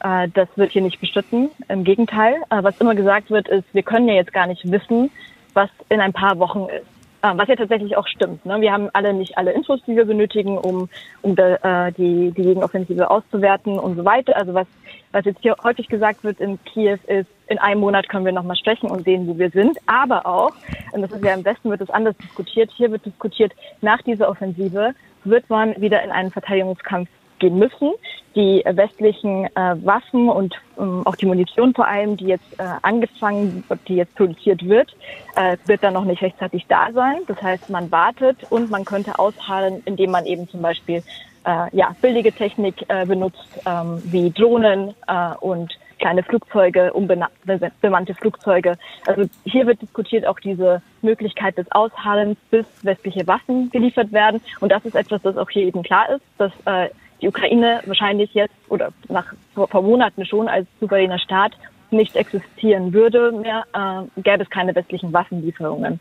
[0.00, 1.50] Äh, das wird hier nicht bestritten.
[1.68, 5.10] Im Gegenteil, äh, was immer gesagt wird, ist, wir können ja jetzt gar nicht wissen,
[5.52, 6.99] was in ein paar Wochen ist.
[7.22, 8.46] Ah, was ja tatsächlich auch stimmt.
[8.46, 8.60] Ne?
[8.62, 10.88] Wir haben alle nicht alle Infos, die wir benötigen, um,
[11.20, 14.36] um äh, die, die Gegenoffensive auszuwerten und so weiter.
[14.36, 14.66] Also was,
[15.12, 18.56] was jetzt hier häufig gesagt wird in Kiew ist, in einem Monat können wir nochmal
[18.56, 19.76] sprechen und sehen, wo wir sind.
[19.86, 20.52] Aber auch,
[20.92, 23.52] und das ist ja im Westen wird das anders diskutiert, hier wird diskutiert,
[23.82, 27.08] nach dieser Offensive wird man wieder in einen Verteidigungskampf
[27.40, 27.92] gehen müssen.
[28.36, 33.64] Die westlichen äh, Waffen und ähm, auch die Munition vor allem, die jetzt äh, angefangen,
[33.88, 34.94] die jetzt produziert wird,
[35.34, 37.22] äh, wird dann noch nicht rechtzeitig da sein.
[37.26, 41.02] Das heißt, man wartet und man könnte ausharren, indem man eben zum Beispiel
[41.44, 48.76] äh, ja, billige Technik äh, benutzt, ähm, wie Drohnen äh, und kleine Flugzeuge, unbemannte Flugzeuge.
[49.06, 54.40] Also hier wird diskutiert auch diese Möglichkeit des Aushallens, bis westliche Waffen geliefert werden.
[54.60, 58.32] Und das ist etwas, das auch hier eben klar ist, dass äh, die Ukraine wahrscheinlich
[58.34, 61.52] jetzt oder nach vor, vor Monaten schon als souveräner Staat
[61.90, 66.00] nicht existieren würde mehr, äh, gäbe es keine westlichen Waffenlieferungen.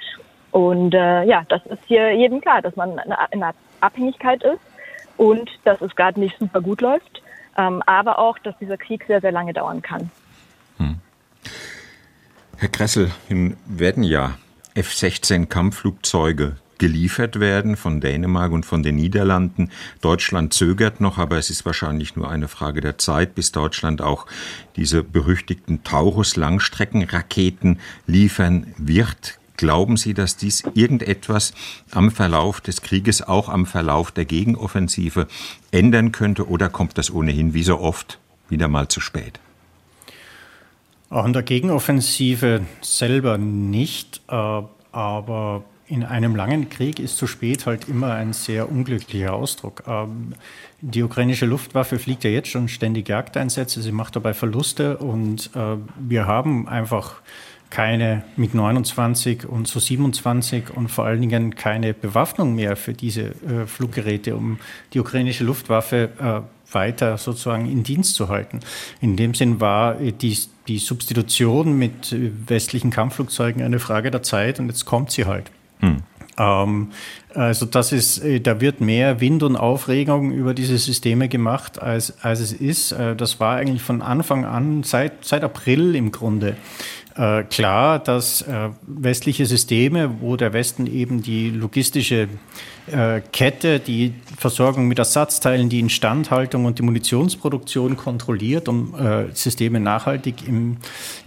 [0.52, 3.00] Und äh, ja, das ist hier jedem klar, dass man
[3.32, 4.62] in einer Abhängigkeit ist
[5.18, 7.22] und dass es gerade nicht super gut läuft,
[7.58, 10.10] ähm, aber auch, dass dieser Krieg sehr, sehr lange dauern kann.
[10.78, 11.00] Hm.
[12.58, 13.12] Herr Kressel,
[13.68, 14.36] werden ja
[14.76, 19.70] F-16 Kampfflugzeuge geliefert werden von Dänemark und von den Niederlanden.
[20.02, 24.26] Deutschland zögert noch, aber es ist wahrscheinlich nur eine Frage der Zeit, bis Deutschland auch
[24.76, 29.38] diese berüchtigten Taurus-Langstreckenraketen liefern wird.
[29.58, 31.54] Glauben Sie, dass dies irgendetwas
[31.92, 35.28] am Verlauf des Krieges, auch am Verlauf der Gegenoffensive
[35.72, 39.40] ändern könnte oder kommt das ohnehin wie so oft wieder mal zu spät?
[41.10, 44.62] Auch in der Gegenoffensive selber nicht, äh,
[44.92, 49.84] aber in einem langen Krieg ist zu spät halt immer ein sehr unglücklicher Ausdruck.
[49.88, 50.36] Ähm,
[50.82, 55.78] die ukrainische Luftwaffe fliegt ja jetzt schon ständig Jagdeinsätze, sie macht dabei Verluste und äh,
[56.00, 57.22] wir haben einfach
[57.72, 63.66] keine MiG-29 und so 27 und vor allen Dingen keine Bewaffnung mehr für diese äh,
[63.68, 64.60] Fluggeräte, um
[64.94, 68.60] die ukrainische Luftwaffe äh, weiter sozusagen in Dienst zu halten.
[69.02, 72.16] In dem Sinn war die, die Substitution mit
[72.48, 75.52] westlichen Kampfflugzeugen eine Frage der Zeit und jetzt kommt sie halt.
[75.80, 75.98] Hm.
[76.38, 76.92] Ähm,
[77.34, 82.24] also das ist, äh, da wird mehr Wind und Aufregung über diese Systeme gemacht, als,
[82.24, 82.92] als es ist.
[82.92, 86.58] Das war eigentlich von Anfang an, seit, seit April im Grunde,
[87.16, 92.28] äh, klar, dass äh, westliche Systeme, wo der Westen eben die logistische
[92.92, 99.80] äh, Kette, die Versorgung mit Ersatzteilen, die Instandhaltung und die Munitionsproduktion kontrolliert, um äh, Systeme
[99.80, 100.78] nachhaltig im,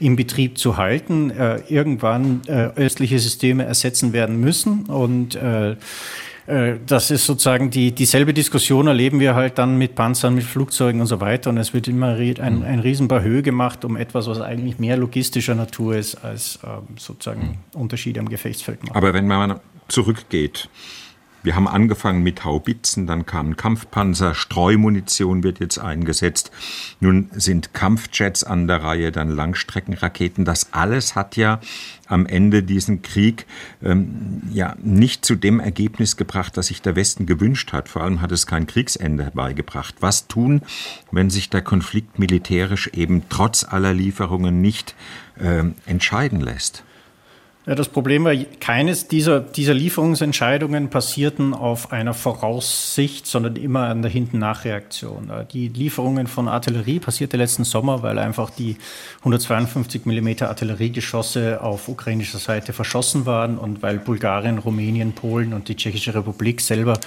[0.00, 4.84] im Betrieb zu halten, äh, irgendwann äh, östliche Systeme ersetzen werden müssen.
[4.86, 5.38] Und
[6.86, 11.06] das ist sozusagen die, dieselbe Diskussion erleben wir halt dann mit Panzern, mit Flugzeugen und
[11.06, 11.50] so weiter.
[11.50, 12.62] Und es wird immer ein, mhm.
[12.64, 17.80] ein Riesenbahö gemacht um etwas, was eigentlich mehr logistischer Natur ist, als ähm, sozusagen mhm.
[17.80, 18.96] Unterschiede am Gefechtsfeld macht.
[18.96, 20.68] Aber wenn man zurückgeht,
[21.42, 26.52] wir haben angefangen mit Haubitzen, dann kamen Kampfpanzer, Streumunition wird jetzt eingesetzt.
[27.00, 30.44] Nun sind Kampfjets an der Reihe, dann Langstreckenraketen.
[30.44, 31.60] Das alles hat ja
[32.06, 33.46] am Ende diesen Krieg
[33.82, 37.88] ähm, ja nicht zu dem Ergebnis gebracht, das sich der Westen gewünscht hat.
[37.88, 39.96] Vor allem hat es kein Kriegsende herbeigebracht.
[40.00, 40.62] Was tun,
[41.10, 44.94] wenn sich der Konflikt militärisch eben trotz aller Lieferungen nicht
[45.40, 46.84] äh, entscheiden lässt?
[47.64, 54.02] Ja, das Problem war, keines dieser, dieser Lieferungsentscheidungen passierten auf einer Voraussicht, sondern immer an
[54.02, 55.30] der Hinten-Nachreaktion.
[55.30, 58.78] Äh, die Lieferungen von Artillerie passierte letzten Sommer, weil einfach die
[59.20, 65.76] 152 mm Artilleriegeschosse auf ukrainischer Seite verschossen waren und weil Bulgarien, Rumänien, Polen und die
[65.76, 66.98] Tschechische Republik selber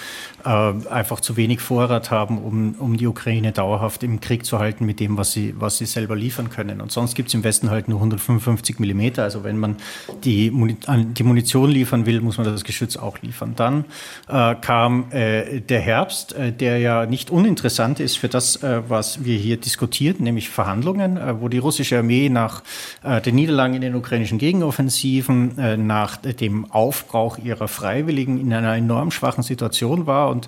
[0.45, 4.85] äh, einfach zu wenig Vorrat haben, um, um die Ukraine dauerhaft im Krieg zu halten
[4.85, 6.79] mit dem, was sie, was sie selber liefern können.
[6.79, 9.19] Und sonst gibt es im Westen halt nur 155 mm.
[9.19, 9.75] Also wenn man
[10.23, 13.53] die die, Munition liefern will, muss man das Geschütz auch liefern.
[13.55, 13.85] Dann
[14.27, 19.25] äh, kam äh, der Herbst, äh, der ja nicht uninteressant ist für das, äh, was
[19.25, 22.63] wir hier diskutieren, nämlich Verhandlungen, äh, wo die russische Armee nach
[23.03, 29.11] äh, den Niederlagen in den ukrainischen Gegenoffensiven, nach dem Aufbrauch ihrer Freiwilligen in einer enorm
[29.11, 30.47] schwachen Situation war und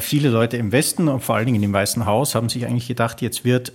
[0.00, 3.22] viele Leute im Westen und vor allen Dingen im Weißen Haus haben sich eigentlich gedacht,
[3.22, 3.72] jetzt wird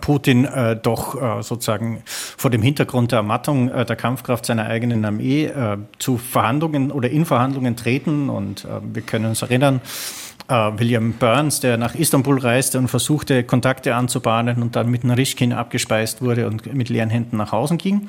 [0.00, 5.04] Putin äh, doch äh, sozusagen vor dem Hintergrund der Ermattung äh, der Kampfkraft seiner eigenen
[5.04, 8.28] Armee äh, zu Verhandlungen oder in Verhandlungen treten.
[8.28, 13.44] Und äh, wir können uns erinnern, äh, William Burns, der nach Istanbul reiste und versuchte,
[13.44, 18.08] Kontakte anzubahnen und dann mit Narischkin abgespeist wurde und mit leeren Händen nach Hause ging.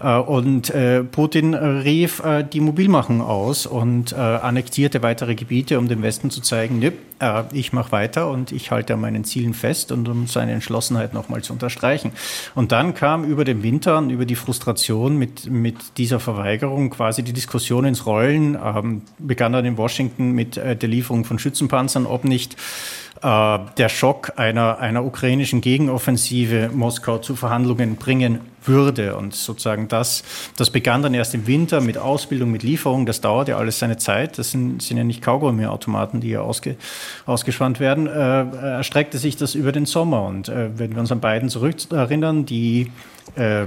[0.00, 5.88] Äh, und äh, Putin rief äh, die Mobilmachung aus und äh, annektierte weitere Gebiete, um
[5.88, 9.52] dem Westen zu zeigen, nö, äh, ich mache weiter und ich halte an meinen Zielen
[9.52, 12.12] fest und um seine Entschlossenheit nochmal zu unterstreichen.
[12.54, 17.22] Und dann kam über den Winter und über die Frustration mit, mit dieser Verweigerung quasi
[17.22, 22.06] die Diskussion ins Rollen, ähm, begann dann in Washington mit der Lieferung von Schützenpanzern Panzern,
[22.06, 22.56] ob nicht
[23.22, 29.16] äh, der Schock einer, einer ukrainischen Gegenoffensive Moskau zu Verhandlungen bringen würde.
[29.16, 30.22] Und sozusagen das,
[30.56, 33.04] das begann dann erst im Winter mit Ausbildung, mit Lieferung.
[33.04, 34.38] Das dauert ja alles seine Zeit.
[34.38, 36.76] Das sind, sind ja nicht Kaugummi-Automaten, die ja ausge,
[37.26, 38.06] ausgespannt werden.
[38.06, 38.10] Äh,
[38.76, 40.22] erstreckte sich das über den Sommer.
[40.22, 42.92] Und äh, wenn wir uns an beiden zurückerinnern, die
[43.36, 43.66] äh,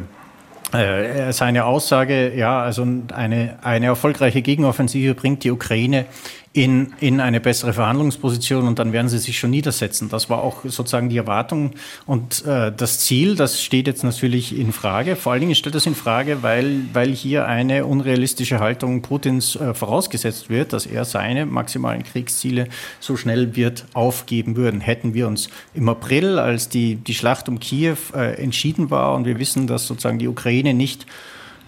[0.72, 6.06] äh, seine Aussage, ja, also eine, eine erfolgreiche Gegenoffensive bringt die Ukraine
[6.56, 10.08] in, in eine bessere Verhandlungsposition und dann werden sie sich schon niedersetzen.
[10.08, 11.72] Das war auch sozusagen die Erwartung
[12.06, 15.18] und äh, das Ziel, das steht jetzt natürlich in Frage.
[15.18, 19.74] Vor allen Dingen stellt das in Frage, weil, weil hier eine unrealistische Haltung Putins äh,
[19.74, 22.70] vorausgesetzt wird, dass er seine maximalen Kriegsziele
[23.02, 24.80] so schnell wird aufgeben würden.
[24.80, 29.26] Hätten wir uns im April, als die, die Schlacht um Kiew äh, entschieden war und
[29.26, 31.06] wir wissen, dass sozusagen die Ukraine nicht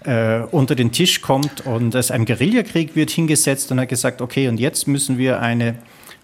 [0.04, 4.48] äh, unter den Tisch kommt und es ein Guerillakrieg wird hingesetzt und hat gesagt, okay,
[4.48, 5.76] und jetzt müssen wir eine,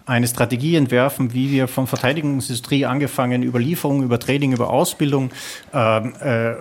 [0.07, 5.31] eine Strategie entwerfen, wie wir von Verteidigungsindustrie angefangen, über Lieferungen, über Training, über Ausbildung,
[5.73, 6.57] äh, äh,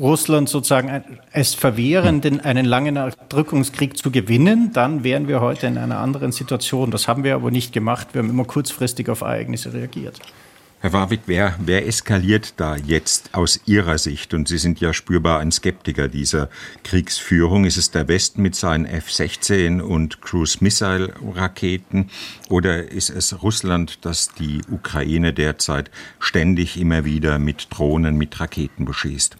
[0.00, 5.78] Russland sozusagen es verwehren, den, einen langen Erdrückungskrieg zu gewinnen, dann wären wir heute in
[5.78, 6.90] einer anderen Situation.
[6.90, 8.08] Das haben wir aber nicht gemacht.
[8.12, 10.20] Wir haben immer kurzfristig auf Ereignisse reagiert.
[10.84, 14.34] Herr Warwick, wer, wer eskaliert da jetzt aus Ihrer Sicht?
[14.34, 16.50] Und Sie sind ja spürbar ein Skeptiker dieser
[16.82, 17.64] Kriegsführung.
[17.64, 22.10] Ist es der Westen mit seinen F-16 und Cruise-Missile-Raketen
[22.50, 28.84] oder ist es Russland, das die Ukraine derzeit ständig immer wieder mit Drohnen, mit Raketen
[28.84, 29.38] beschießt?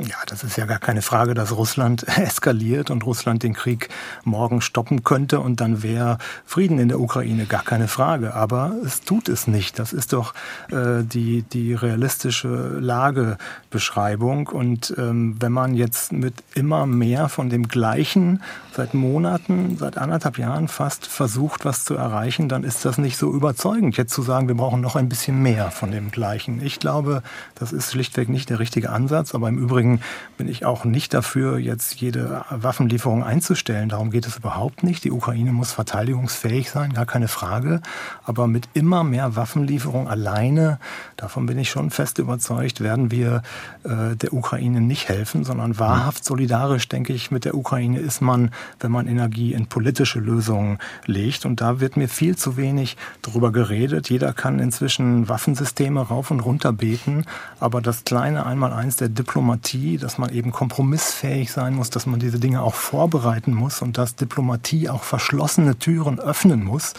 [0.00, 3.88] Ja, das ist ja gar keine Frage, dass Russland eskaliert und Russland den Krieg
[4.22, 8.34] morgen stoppen könnte und dann wäre Frieden in der Ukraine, gar keine Frage.
[8.34, 9.80] Aber es tut es nicht.
[9.80, 10.34] Das ist doch
[10.70, 14.46] äh, die, die realistische Lagebeschreibung.
[14.46, 18.40] Und ähm, wenn man jetzt mit immer mehr von dem Gleichen
[18.72, 23.32] seit Monaten, seit anderthalb Jahren fast versucht, was zu erreichen, dann ist das nicht so
[23.32, 26.62] überzeugend, jetzt zu sagen, wir brauchen noch ein bisschen mehr von dem Gleichen.
[26.62, 27.24] Ich glaube,
[27.56, 29.34] das ist schlichtweg nicht der richtige Ansatz.
[29.34, 30.00] Aber im Übrigen Deswegen
[30.36, 33.88] bin ich auch nicht dafür, jetzt jede Waffenlieferung einzustellen.
[33.88, 35.02] Darum geht es überhaupt nicht.
[35.02, 37.80] Die Ukraine muss verteidigungsfähig sein, gar keine Frage.
[38.24, 40.78] Aber mit immer mehr Waffenlieferung alleine,
[41.16, 43.42] davon bin ich schon fest überzeugt, werden wir
[43.82, 48.50] äh, der Ukraine nicht helfen, sondern wahrhaft solidarisch, denke ich, mit der Ukraine ist man,
[48.78, 51.46] wenn man Energie in politische Lösungen legt.
[51.46, 54.08] Und da wird mir viel zu wenig darüber geredet.
[54.08, 57.24] Jeder kann inzwischen Waffensysteme rauf und runter beten,
[57.58, 62.20] aber das kleine Einmaleins der Diplomatie Diplomatie, dass man eben kompromissfähig sein muss, dass man
[62.20, 66.94] diese Dinge auch vorbereiten muss und dass Diplomatie auch verschlossene Türen öffnen muss.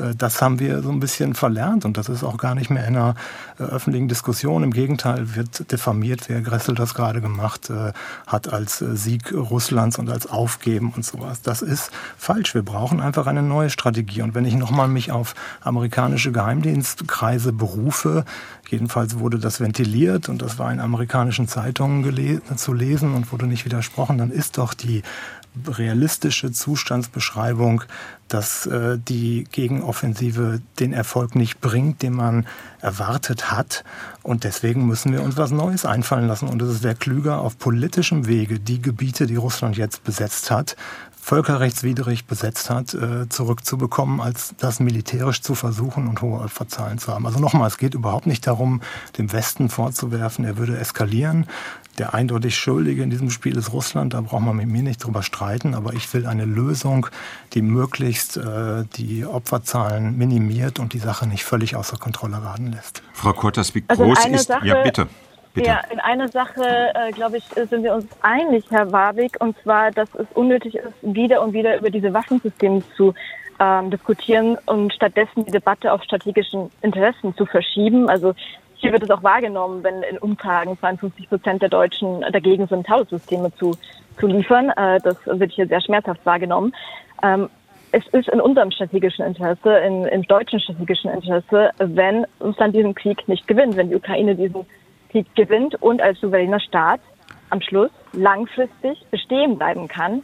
[0.00, 2.86] Äh, das haben wir so ein bisschen verlernt und das ist auch gar nicht mehr
[2.86, 3.14] in einer
[3.58, 4.62] äh, öffentlichen Diskussion.
[4.62, 7.92] Im Gegenteil wird diffamiert, wer Gressel das gerade gemacht äh,
[8.26, 11.42] hat als Sieg Russlands und als Aufgeben und sowas.
[11.42, 12.54] Das ist falsch.
[12.54, 14.22] Wir brauchen einfach eine neue Strategie.
[14.22, 18.24] Und wenn ich nochmal mich auf amerikanische Geheimdienstkreise berufe,
[18.68, 23.64] jedenfalls wurde das ventiliert und das war in amerikanischen Zeitungen zu lesen und wurde nicht
[23.64, 25.02] widersprochen, dann ist doch die
[25.66, 27.82] realistische Zustandsbeschreibung,
[28.28, 32.46] dass äh, die Gegenoffensive den Erfolg nicht bringt, den man
[32.80, 33.84] erwartet hat.
[34.22, 36.48] Und deswegen müssen wir uns was Neues einfallen lassen.
[36.48, 40.76] Und es wäre klüger, auf politischem Wege die Gebiete, die Russland jetzt besetzt hat,
[41.20, 47.26] völkerrechtswidrig besetzt hat, äh, zurückzubekommen, als das militärisch zu versuchen und hohe Opferzahlen zu haben.
[47.26, 48.80] Also nochmal, es geht überhaupt nicht darum,
[49.18, 51.46] dem Westen vorzuwerfen, er würde eskalieren.
[51.98, 55.22] Der eindeutig Schuldige in diesem Spiel ist Russland, da braucht man mit mir nicht drüber
[55.22, 57.06] streiten, aber ich will eine Lösung,
[57.52, 63.02] die möglichst äh, die Opferzahlen minimiert und die Sache nicht völlig außer Kontrolle geraten lässt.
[63.12, 64.46] Frau Kortas, wie also groß ist...
[64.46, 65.08] Sache, ja, bitte.
[65.54, 65.68] Bitte.
[65.68, 69.90] Ja, in einer Sache, äh, glaube ich, sind wir uns einig, Herr Warwick, und zwar,
[69.90, 73.14] dass es unnötig ist, wieder und wieder über diese Waffensysteme zu
[73.58, 78.08] ähm, diskutieren und stattdessen die Debatte auf strategischen Interessen zu verschieben.
[78.08, 78.34] Also
[78.76, 83.52] hier wird es auch wahrgenommen, wenn in Umfragen 52 Prozent der Deutschen dagegen sind, Taussysteme
[83.56, 83.76] zu,
[84.18, 84.70] zu liefern.
[84.70, 86.72] Äh, das wird hier sehr schmerzhaft wahrgenommen.
[87.22, 87.50] Ähm,
[87.92, 93.26] es ist in unserem strategischen Interesse, in, im deutschen strategischen Interesse, wenn Russland diesen Krieg
[93.28, 94.64] nicht gewinnt, wenn die Ukraine diesen
[95.10, 97.00] Krieg gewinnt und als souveräner Staat
[97.50, 100.22] am Schluss langfristig bestehen bleiben kann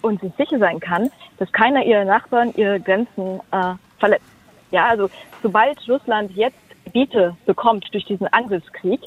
[0.00, 4.24] und sich sicher sein kann, dass keiner ihrer Nachbarn ihre Grenzen äh, verletzt.
[4.70, 5.10] Ja, also
[5.42, 9.00] sobald Russland jetzt Gebiete bekommt durch diesen Angriffskrieg,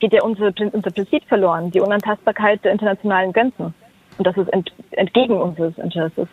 [0.00, 3.74] geht ja unser, unser Prinzip verloren, die Unantastbarkeit der internationalen Grenzen.
[4.18, 6.28] Und das ist ent, entgegen unseres Interesses.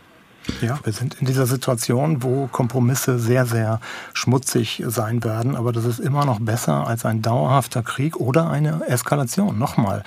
[0.62, 3.80] Ja, wir sind in dieser Situation, wo Kompromisse sehr, sehr
[4.13, 5.56] schmutzig sein werden.
[5.56, 9.58] Aber das ist immer noch besser als ein dauerhafter Krieg oder eine Eskalation.
[9.58, 10.04] Nochmal,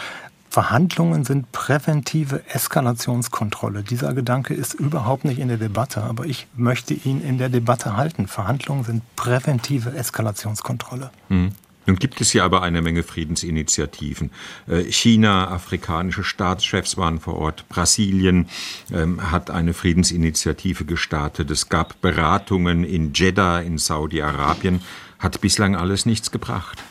[0.54, 3.82] Verhandlungen sind präventive Eskalationskontrolle.
[3.82, 7.96] Dieser Gedanke ist überhaupt nicht in der Debatte, aber ich möchte ihn in der Debatte
[7.96, 8.28] halten.
[8.28, 11.10] Verhandlungen sind präventive Eskalationskontrolle.
[11.28, 11.52] Mhm.
[11.86, 14.30] Nun gibt es ja aber eine Menge Friedensinitiativen.
[14.66, 17.68] Äh, China, afrikanische Staatschefs waren vor Ort.
[17.68, 18.48] Brasilien
[18.92, 21.50] ähm, hat eine Friedensinitiative gestartet.
[21.50, 24.80] Es gab Beratungen in Jeddah in Saudi-Arabien.
[25.18, 26.82] Hat bislang alles nichts gebracht.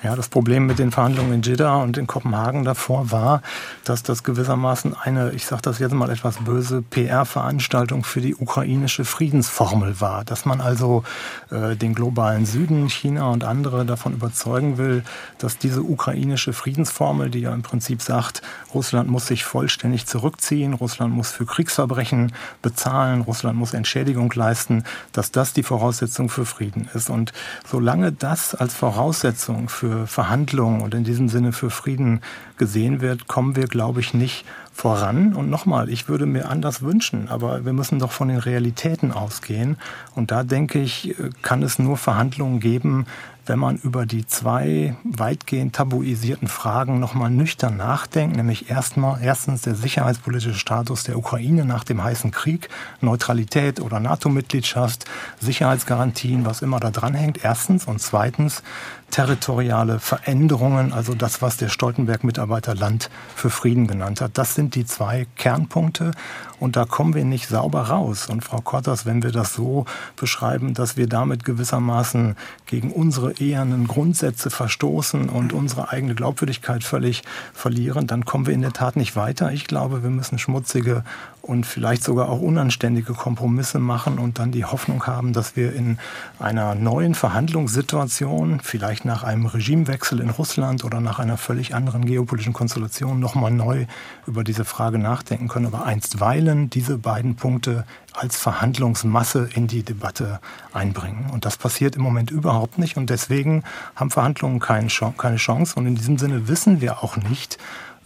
[0.00, 3.42] Ja, das Problem mit den Verhandlungen in Jeddah und in Kopenhagen davor war,
[3.84, 9.04] dass das gewissermaßen eine, ich sage das jetzt mal etwas böse, PR-Veranstaltung für die ukrainische
[9.04, 10.24] Friedensformel war.
[10.24, 11.02] Dass man also
[11.50, 15.02] äh, den globalen Süden, China und andere davon überzeugen will,
[15.38, 18.40] dass diese ukrainische Friedensformel, die ja im Prinzip sagt,
[18.72, 25.32] Russland muss sich vollständig zurückziehen, Russland muss für Kriegsverbrechen bezahlen, Russland muss Entschädigung leisten, dass
[25.32, 27.10] das die Voraussetzung für Frieden ist.
[27.10, 27.32] Und
[27.66, 32.20] solange das als Voraussetzung für für Verhandlungen und in diesem Sinne für Frieden
[32.58, 34.44] gesehen wird, kommen wir, glaube ich, nicht
[34.78, 35.34] voran.
[35.34, 39.76] Und nochmal, ich würde mir anders wünschen, aber wir müssen doch von den Realitäten ausgehen.
[40.14, 43.06] Und da denke ich, kann es nur Verhandlungen geben,
[43.48, 49.74] wenn man über die zwei weitgehend tabuisierten Fragen nochmal nüchtern nachdenkt, nämlich erstmal erstens der
[49.74, 52.68] sicherheitspolitische Status der Ukraine nach dem heißen Krieg,
[53.00, 55.06] Neutralität oder NATO-Mitgliedschaft,
[55.40, 58.62] Sicherheitsgarantien, was immer da dran hängt, erstens und zweitens
[59.10, 64.36] territoriale Veränderungen, also das, was der Stoltenberg-Mitarbeiter Land für Frieden genannt hat.
[64.36, 66.12] Das sind die zwei Kernpunkte
[66.60, 68.28] und da kommen wir nicht sauber raus.
[68.28, 69.84] Und Frau Kotters, wenn wir das so
[70.16, 77.22] beschreiben, dass wir damit gewissermaßen gegen unsere ehernen Grundsätze verstoßen und unsere eigene Glaubwürdigkeit völlig
[77.52, 79.52] verlieren, dann kommen wir in der Tat nicht weiter.
[79.52, 81.04] Ich glaube, wir müssen schmutzige
[81.48, 85.98] und vielleicht sogar auch unanständige Kompromisse machen und dann die Hoffnung haben, dass wir in
[86.38, 92.52] einer neuen Verhandlungssituation, vielleicht nach einem Regimewechsel in Russland oder nach einer völlig anderen geopolitischen
[92.52, 93.86] Konstellation, nochmal neu
[94.26, 95.66] über diese Frage nachdenken können.
[95.66, 100.40] Aber einstweilen diese beiden Punkte als Verhandlungsmasse in die Debatte
[100.74, 101.30] einbringen.
[101.32, 102.98] Und das passiert im Moment überhaupt nicht.
[102.98, 103.64] Und deswegen
[103.96, 105.74] haben Verhandlungen keine Chance.
[105.76, 107.58] Und in diesem Sinne wissen wir auch nicht,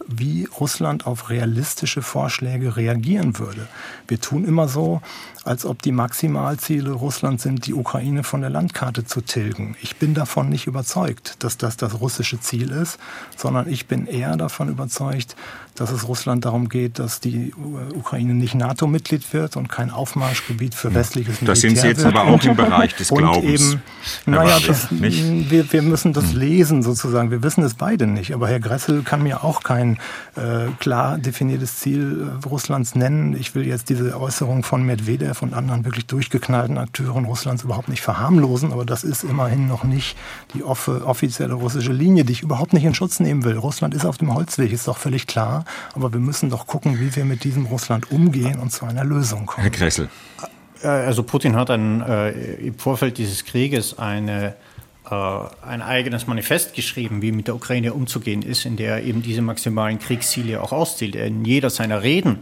[0.07, 3.67] wie Russland auf realistische Vorschläge reagieren würde.
[4.07, 5.01] Wir tun immer so,
[5.45, 9.75] als ob die Maximalziele Russlands sind, die Ukraine von der Landkarte zu tilgen.
[9.81, 12.97] Ich bin davon nicht überzeugt, dass das das russische Ziel ist,
[13.35, 15.35] sondern ich bin eher davon überzeugt,
[15.75, 17.51] dass es Russland darum geht, dass die
[17.95, 22.15] Ukraine nicht NATO-Mitglied wird und kein Aufmarschgebiet für westliches Militär Das sind Sie jetzt wird.
[22.15, 23.73] aber auch im Bereich des und Glaubens.
[23.73, 23.81] Eben,
[24.25, 26.39] naja, das, wir, wir müssen das hm.
[26.39, 27.31] lesen sozusagen.
[27.31, 28.33] Wir wissen es beide nicht.
[28.33, 29.63] Aber Herr Gressel kann mir auch
[30.35, 33.35] äh, klar definiertes Ziel äh, Russlands nennen.
[33.35, 38.01] Ich will jetzt diese Äußerung von Medvedev und anderen wirklich durchgeknallten Akteuren Russlands überhaupt nicht
[38.01, 38.71] verharmlosen.
[38.71, 40.17] Aber das ist immerhin noch nicht
[40.53, 43.57] die offizielle russische Linie, die ich überhaupt nicht in Schutz nehmen will.
[43.57, 45.65] Russland ist auf dem Holzweg, ist doch völlig klar.
[45.93, 49.45] Aber wir müssen doch gucken, wie wir mit diesem Russland umgehen und zu einer Lösung
[49.45, 49.63] kommen.
[49.63, 50.09] Herr Kressel.
[50.83, 54.53] Äh, also Putin hat ein, äh, im Vorfeld dieses Krieges eine, äh,
[55.11, 59.41] ein eigenes Manifest geschrieben, wie mit der Ukraine umzugehen ist, in der er eben diese
[59.41, 61.15] maximalen Kriegsziele auch auszählt.
[61.15, 62.39] In jeder seiner Reden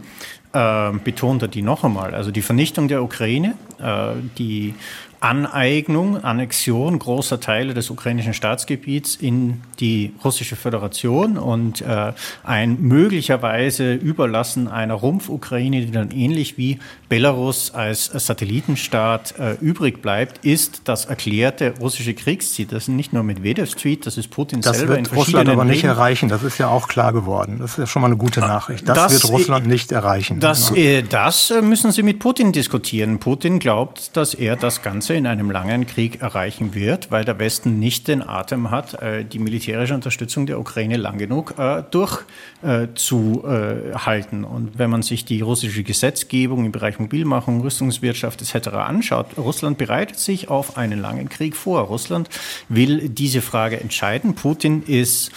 [0.52, 2.14] äh, betont er die noch einmal.
[2.14, 4.74] Also die Vernichtung der Ukraine, äh, die
[5.22, 12.12] Aneignung, Annexion großer Teile des ukrainischen Staatsgebiets in die russische Föderation und äh,
[12.42, 20.44] ein möglicherweise Überlassen einer Rumpf-Ukraine, die dann ähnlich wie Belarus als Satellitenstaat äh, übrig bleibt,
[20.44, 22.66] ist das erklärte russische Kriegsziel.
[22.66, 25.64] Das ist nicht nur Medvedevs Tweet, das ist Putin das selber in verschiedenen Russland aber
[25.64, 25.90] nicht Reden.
[25.90, 26.28] erreichen.
[26.30, 27.58] Das ist ja auch klar geworden.
[27.60, 28.88] Das ist ja schon mal eine gute Nachricht.
[28.88, 30.40] Das, das wird Russland nicht erreichen.
[30.40, 33.20] Das, äh, das müssen Sie mit Putin diskutieren.
[33.20, 37.38] Putin glaubt, dass er das Ganze Größe in einem langen Krieg erreichen wird, weil der
[37.38, 44.44] Westen nicht den Atem hat, äh, die militärische Unterstützung der Ukraine lang genug äh, durchzuhalten.
[44.44, 48.68] Und wenn man sich die russische Gesetzgebung im Bereich Mobilmachung, Rüstungswirtschaft etc.
[48.68, 51.82] anschaut, Russland bereitet sich auf einen langen Krieg vor.
[51.82, 52.28] Russland
[52.68, 54.34] will diese Frage entscheiden.
[54.34, 55.32] Putin ist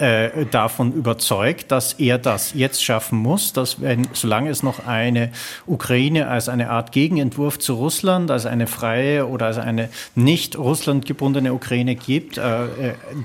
[0.00, 5.30] äh, davon überzeugt, dass er das jetzt schaffen muss, dass wenn, solange es noch eine
[5.66, 11.06] Ukraine als eine Art Gegenentwurf zu Russland, als eine freie oder als eine nicht Russland
[11.06, 12.68] gebundene Ukraine gibt, äh, äh,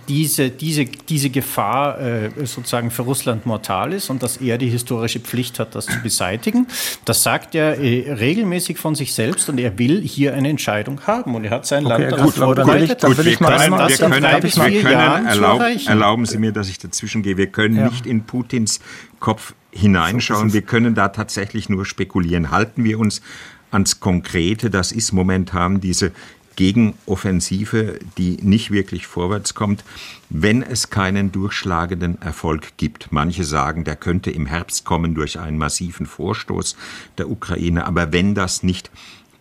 [0.07, 5.19] diese, diese, diese Gefahr äh, sozusagen für Russland mortal ist und dass er die historische
[5.19, 6.67] Pflicht hat, das zu beseitigen.
[7.05, 11.35] Das sagt er äh, regelmäßig von sich selbst und er will hier eine Entscheidung haben
[11.35, 13.01] und er hat sein okay, Land darauf vorbereitet.
[13.01, 17.37] Gut, gut, wir können, wir können, erlaub, erlauben Sie mir, dass ich dazwischen gehe.
[17.37, 17.89] Wir können ja.
[17.89, 18.79] nicht in Putins
[19.19, 20.51] Kopf hineinschauen.
[20.51, 22.49] Wir können da tatsächlich nur spekulieren.
[22.49, 23.21] Halten wir uns
[23.69, 24.71] ans Konkrete.
[24.71, 26.11] Das ist momentan diese
[26.55, 29.83] Gegenoffensive, die nicht wirklich vorwärts kommt,
[30.29, 33.11] wenn es keinen durchschlagenden Erfolg gibt.
[33.11, 36.77] Manche sagen, der könnte im Herbst kommen durch einen massiven Vorstoß
[37.17, 37.85] der Ukraine.
[37.85, 38.89] Aber wenn das nicht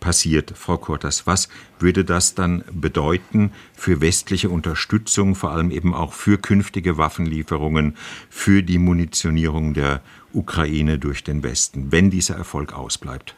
[0.05, 1.25] passiert, Frau Kurtas?
[1.25, 1.49] Was
[1.79, 7.97] würde das dann bedeuten für westliche Unterstützung, vor allem eben auch für künftige Waffenlieferungen,
[8.29, 10.01] für die Munitionierung der
[10.31, 13.33] Ukraine durch den Westen, wenn dieser Erfolg ausbleibt?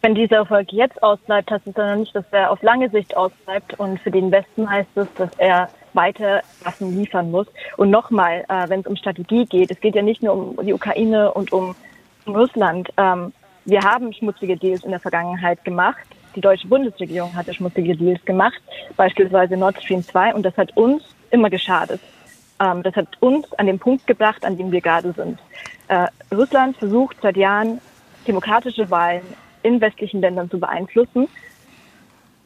[0.00, 3.78] Wenn dieser Erfolg jetzt ausbleibt, heißt es dann nicht, dass er auf lange Sicht ausbleibt.
[3.78, 7.48] Und für den Westen heißt es, dass er weiter Waffen liefern muss.
[7.76, 10.72] Und nochmal, äh, wenn es um Strategie geht, es geht ja nicht nur um die
[10.72, 11.74] Ukraine und um,
[12.28, 12.88] Russland.
[12.96, 13.32] Ähm,
[13.68, 16.06] wir haben schmutzige Deals in der Vergangenheit gemacht.
[16.34, 18.60] Die deutsche Bundesregierung hatte schmutzige Deals gemacht,
[18.96, 22.00] beispielsweise Nord Stream 2, und das hat uns immer geschadet.
[22.60, 25.38] Ähm, das hat uns an den Punkt gebracht, an dem wir gerade sind.
[25.88, 27.78] Äh, Russland versucht seit Jahren,
[28.26, 29.22] demokratische Wahlen
[29.62, 31.28] in westlichen Ländern zu beeinflussen.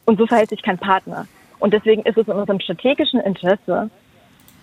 [0.04, 1.28] Und so verhält sich kein Partner.
[1.60, 3.90] Und deswegen ist es in unserem strategischen Interesse,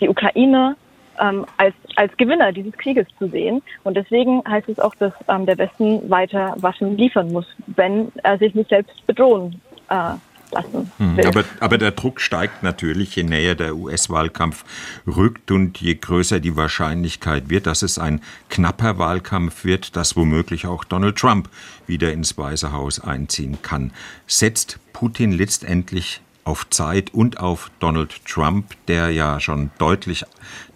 [0.02, 0.76] die Ukraine
[1.20, 3.62] ähm, als, als Gewinner dieses Krieges zu sehen.
[3.84, 8.38] Und deswegen heißt es auch, dass ähm, der Westen weiter Waffen liefern muss, wenn er
[8.38, 10.14] sich nicht selbst bedrohen äh,
[10.52, 11.28] lassen hm, will.
[11.28, 14.66] Aber, aber der Druck steigt natürlich, je näher der US-Wahlkampf
[15.08, 20.68] rückt und je größer die Wahrscheinlichkeit wird, dass es ein knapper Wahlkampf wird, dass womöglich
[20.68, 21.50] auch Donald Trump
[21.88, 23.92] wieder ins Weiße Haus einziehen kann.
[24.28, 30.26] Setzt Putin letztendlich auf Zeit und auf Donald Trump, der ja schon deutlich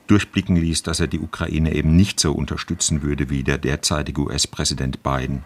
[0.07, 5.03] durchblicken ließ, dass er die Ukraine eben nicht so unterstützen würde wie der derzeitige US-Präsident
[5.03, 5.43] Biden.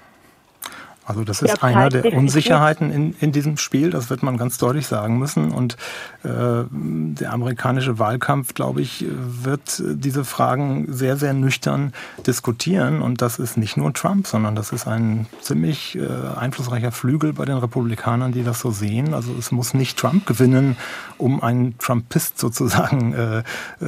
[1.08, 4.88] Also das ist einer der Unsicherheiten in, in diesem Spiel, das wird man ganz deutlich
[4.88, 5.54] sagen müssen.
[5.54, 5.78] Und
[6.24, 11.94] äh, der amerikanische Wahlkampf, glaube ich, wird diese Fragen sehr, sehr nüchtern
[12.26, 13.02] diskutieren.
[13.02, 17.46] Und das ist nicht nur Trump, sondern das ist ein ziemlich äh, einflussreicher Flügel bei
[17.46, 19.14] den Republikanern, die das so sehen.
[19.14, 20.76] Also es muss nicht Trump gewinnen,
[21.18, 23.44] um einen Trumpist sozusagen äh, äh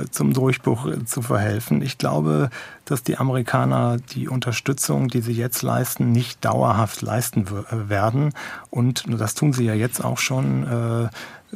[0.10, 1.82] zum Durchbruch zu verhelfen.
[1.82, 2.50] Ich glaube,
[2.92, 8.34] dass die Amerikaner die Unterstützung, die sie jetzt leisten, nicht dauerhaft leisten äh, werden.
[8.70, 11.10] Und das tun sie ja jetzt auch schon äh,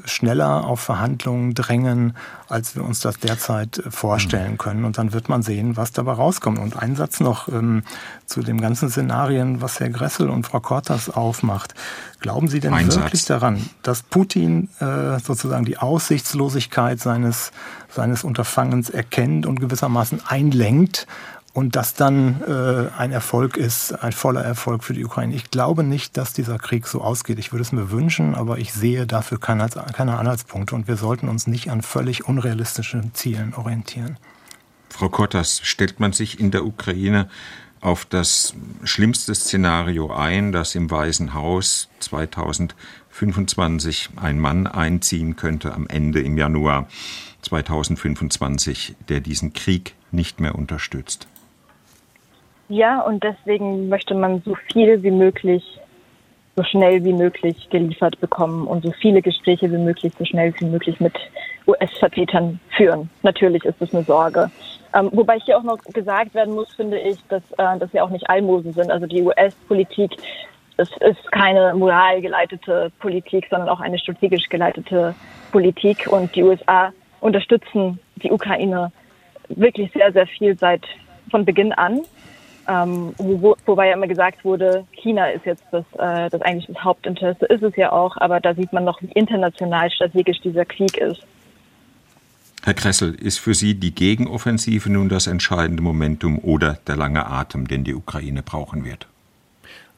[0.06, 2.16] schneller auf Verhandlungen drängen,
[2.48, 4.86] als wir uns das derzeit äh, vorstellen können.
[4.86, 6.60] Und dann wird man sehen, was dabei rauskommt.
[6.60, 7.84] Und ein Satz noch ähm,
[8.26, 11.76] zu dem ganzen Szenarien, was Herr Gressel und Frau Kortas aufmacht.
[12.20, 17.52] Glauben Sie denn wirklich daran, dass Putin äh, sozusagen die Aussichtslosigkeit seines
[17.94, 21.06] seines Unterfangens erkennt und gewissermaßen einlenkt
[21.54, 25.36] und das dann äh, ein Erfolg ist, ein voller Erfolg für die Ukraine.
[25.36, 27.38] Ich glaube nicht, dass dieser Krieg so ausgeht.
[27.38, 31.30] Ich würde es mir wünschen, aber ich sehe dafür keine, keine Anhaltspunkte und wir sollten
[31.30, 34.18] uns nicht an völlig unrealistischen Zielen orientieren.
[34.90, 37.30] Frau Kottas, stellt man sich in der Ukraine
[37.82, 45.86] auf das schlimmste Szenario ein, dass im Weißen Haus 2025 ein Mann einziehen könnte am
[45.88, 46.88] Ende im Januar
[47.42, 51.28] 2025, der diesen Krieg nicht mehr unterstützt.
[52.70, 55.64] Ja, und deswegen möchte man so viel wie möglich,
[56.56, 60.66] so schnell wie möglich geliefert bekommen und so viele Gespräche wie möglich, so schnell wie
[60.66, 61.14] möglich mit
[61.68, 63.10] US-Vertretern führen.
[63.24, 64.52] Natürlich ist das eine Sorge.
[64.94, 68.10] Ähm, wobei hier auch noch gesagt werden muss, finde ich, dass, äh, dass wir auch
[68.10, 68.92] nicht Almosen sind.
[68.92, 70.12] Also die US-Politik
[70.78, 75.14] es ist keine moralgeleitete Politik, sondern auch eine strategisch geleitete
[75.52, 76.08] Politik.
[76.12, 76.92] Und die USA
[77.22, 78.92] unterstützen die Ukraine
[79.50, 80.84] wirklich sehr, sehr viel seit
[81.30, 82.02] von Beginn an.
[82.68, 86.84] Ähm, wo, wobei ja immer gesagt wurde, China ist jetzt das, äh, das eigentlich das
[86.84, 90.98] Hauptinteresse, ist es ja auch, aber da sieht man noch, wie international strategisch dieser Krieg
[90.98, 91.26] ist.
[92.64, 97.68] Herr Kressel, ist für Sie die Gegenoffensive nun das entscheidende Momentum oder der lange Atem,
[97.68, 99.08] den die Ukraine brauchen wird?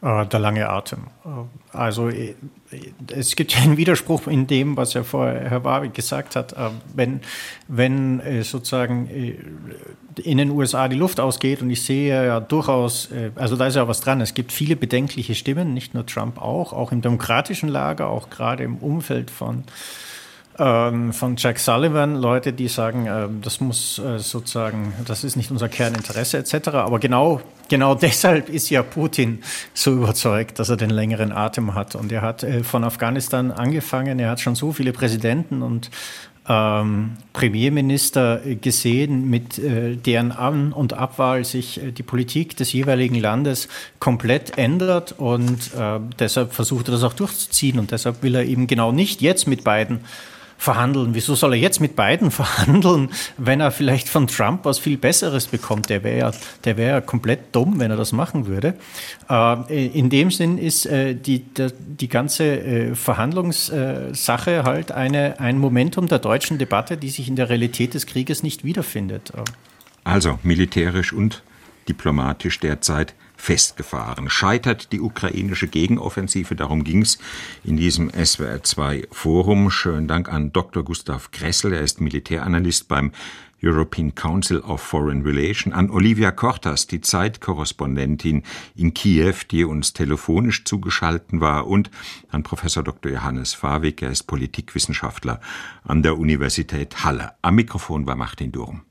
[0.05, 1.07] Äh, der lange Atem.
[1.25, 2.35] Äh, also äh,
[3.11, 6.55] es gibt einen Widerspruch in dem, was ja vorher Herr Warwick gesagt hat.
[6.93, 7.21] Wenn,
[7.67, 9.07] wenn sozusagen
[10.21, 13.87] in den USA die Luft ausgeht und ich sehe ja durchaus, also da ist ja
[13.87, 18.09] was dran, es gibt viele bedenkliche Stimmen, nicht nur Trump auch, auch im demokratischen Lager,
[18.09, 19.63] auch gerade im Umfeld von
[20.57, 25.51] ähm, von Jack Sullivan, Leute, die sagen, äh, das muss äh, sozusagen, das ist nicht
[25.51, 26.69] unser Kerninteresse etc.
[26.69, 29.43] Aber genau, genau deshalb ist ja Putin
[29.73, 31.95] so überzeugt, dass er den längeren Atem hat.
[31.95, 35.91] Und er hat äh, von Afghanistan angefangen, er hat schon so viele Präsidenten und
[36.47, 43.15] ähm, Premierminister gesehen, mit äh, deren An- und Abwahl sich äh, die Politik des jeweiligen
[43.15, 43.67] Landes
[43.99, 48.67] komplett ändert und äh, deshalb versucht er das auch durchzuziehen und deshalb will er eben
[48.67, 50.01] genau nicht jetzt mit beiden
[50.57, 51.13] verhandeln.
[51.13, 55.47] Wieso soll er jetzt mit beiden verhandeln, wenn er vielleicht von Trump was viel Besseres
[55.47, 55.89] bekommt?
[55.89, 56.31] Der wäre ja,
[56.63, 58.75] der wäre ja komplett dumm, wenn er das machen würde.
[59.29, 61.45] Äh, in dem Sinn ist äh, die,
[61.77, 67.49] die ganze äh, Verhandlungssache halt eine, ein Momentum der deutschen Debatte, die sich in der
[67.49, 69.31] Realität des Krieges nicht wiederfindet.
[70.03, 71.43] Also militärisch und
[71.87, 73.13] diplomatisch derzeit
[73.45, 74.27] festgefahren.
[74.27, 77.19] Scheitert die ukrainische Gegenoffensive, darum ging es
[77.63, 79.69] in diesem SWR2 Forum.
[79.69, 80.83] Schönen Dank an Dr.
[80.83, 83.11] Gustav Kressel, er ist Militäranalyst beim
[83.61, 88.41] European Council of Foreign Relations, an Olivia Cortas, die Zeitkorrespondentin
[88.75, 91.91] in Kiew, die uns telefonisch zugeschaltet war, und
[92.29, 93.11] an Professor Dr.
[93.11, 95.39] Johannes Fawig, er ist Politikwissenschaftler
[95.83, 97.33] an der Universität Halle.
[97.43, 98.81] Am Mikrofon war Martin Durm.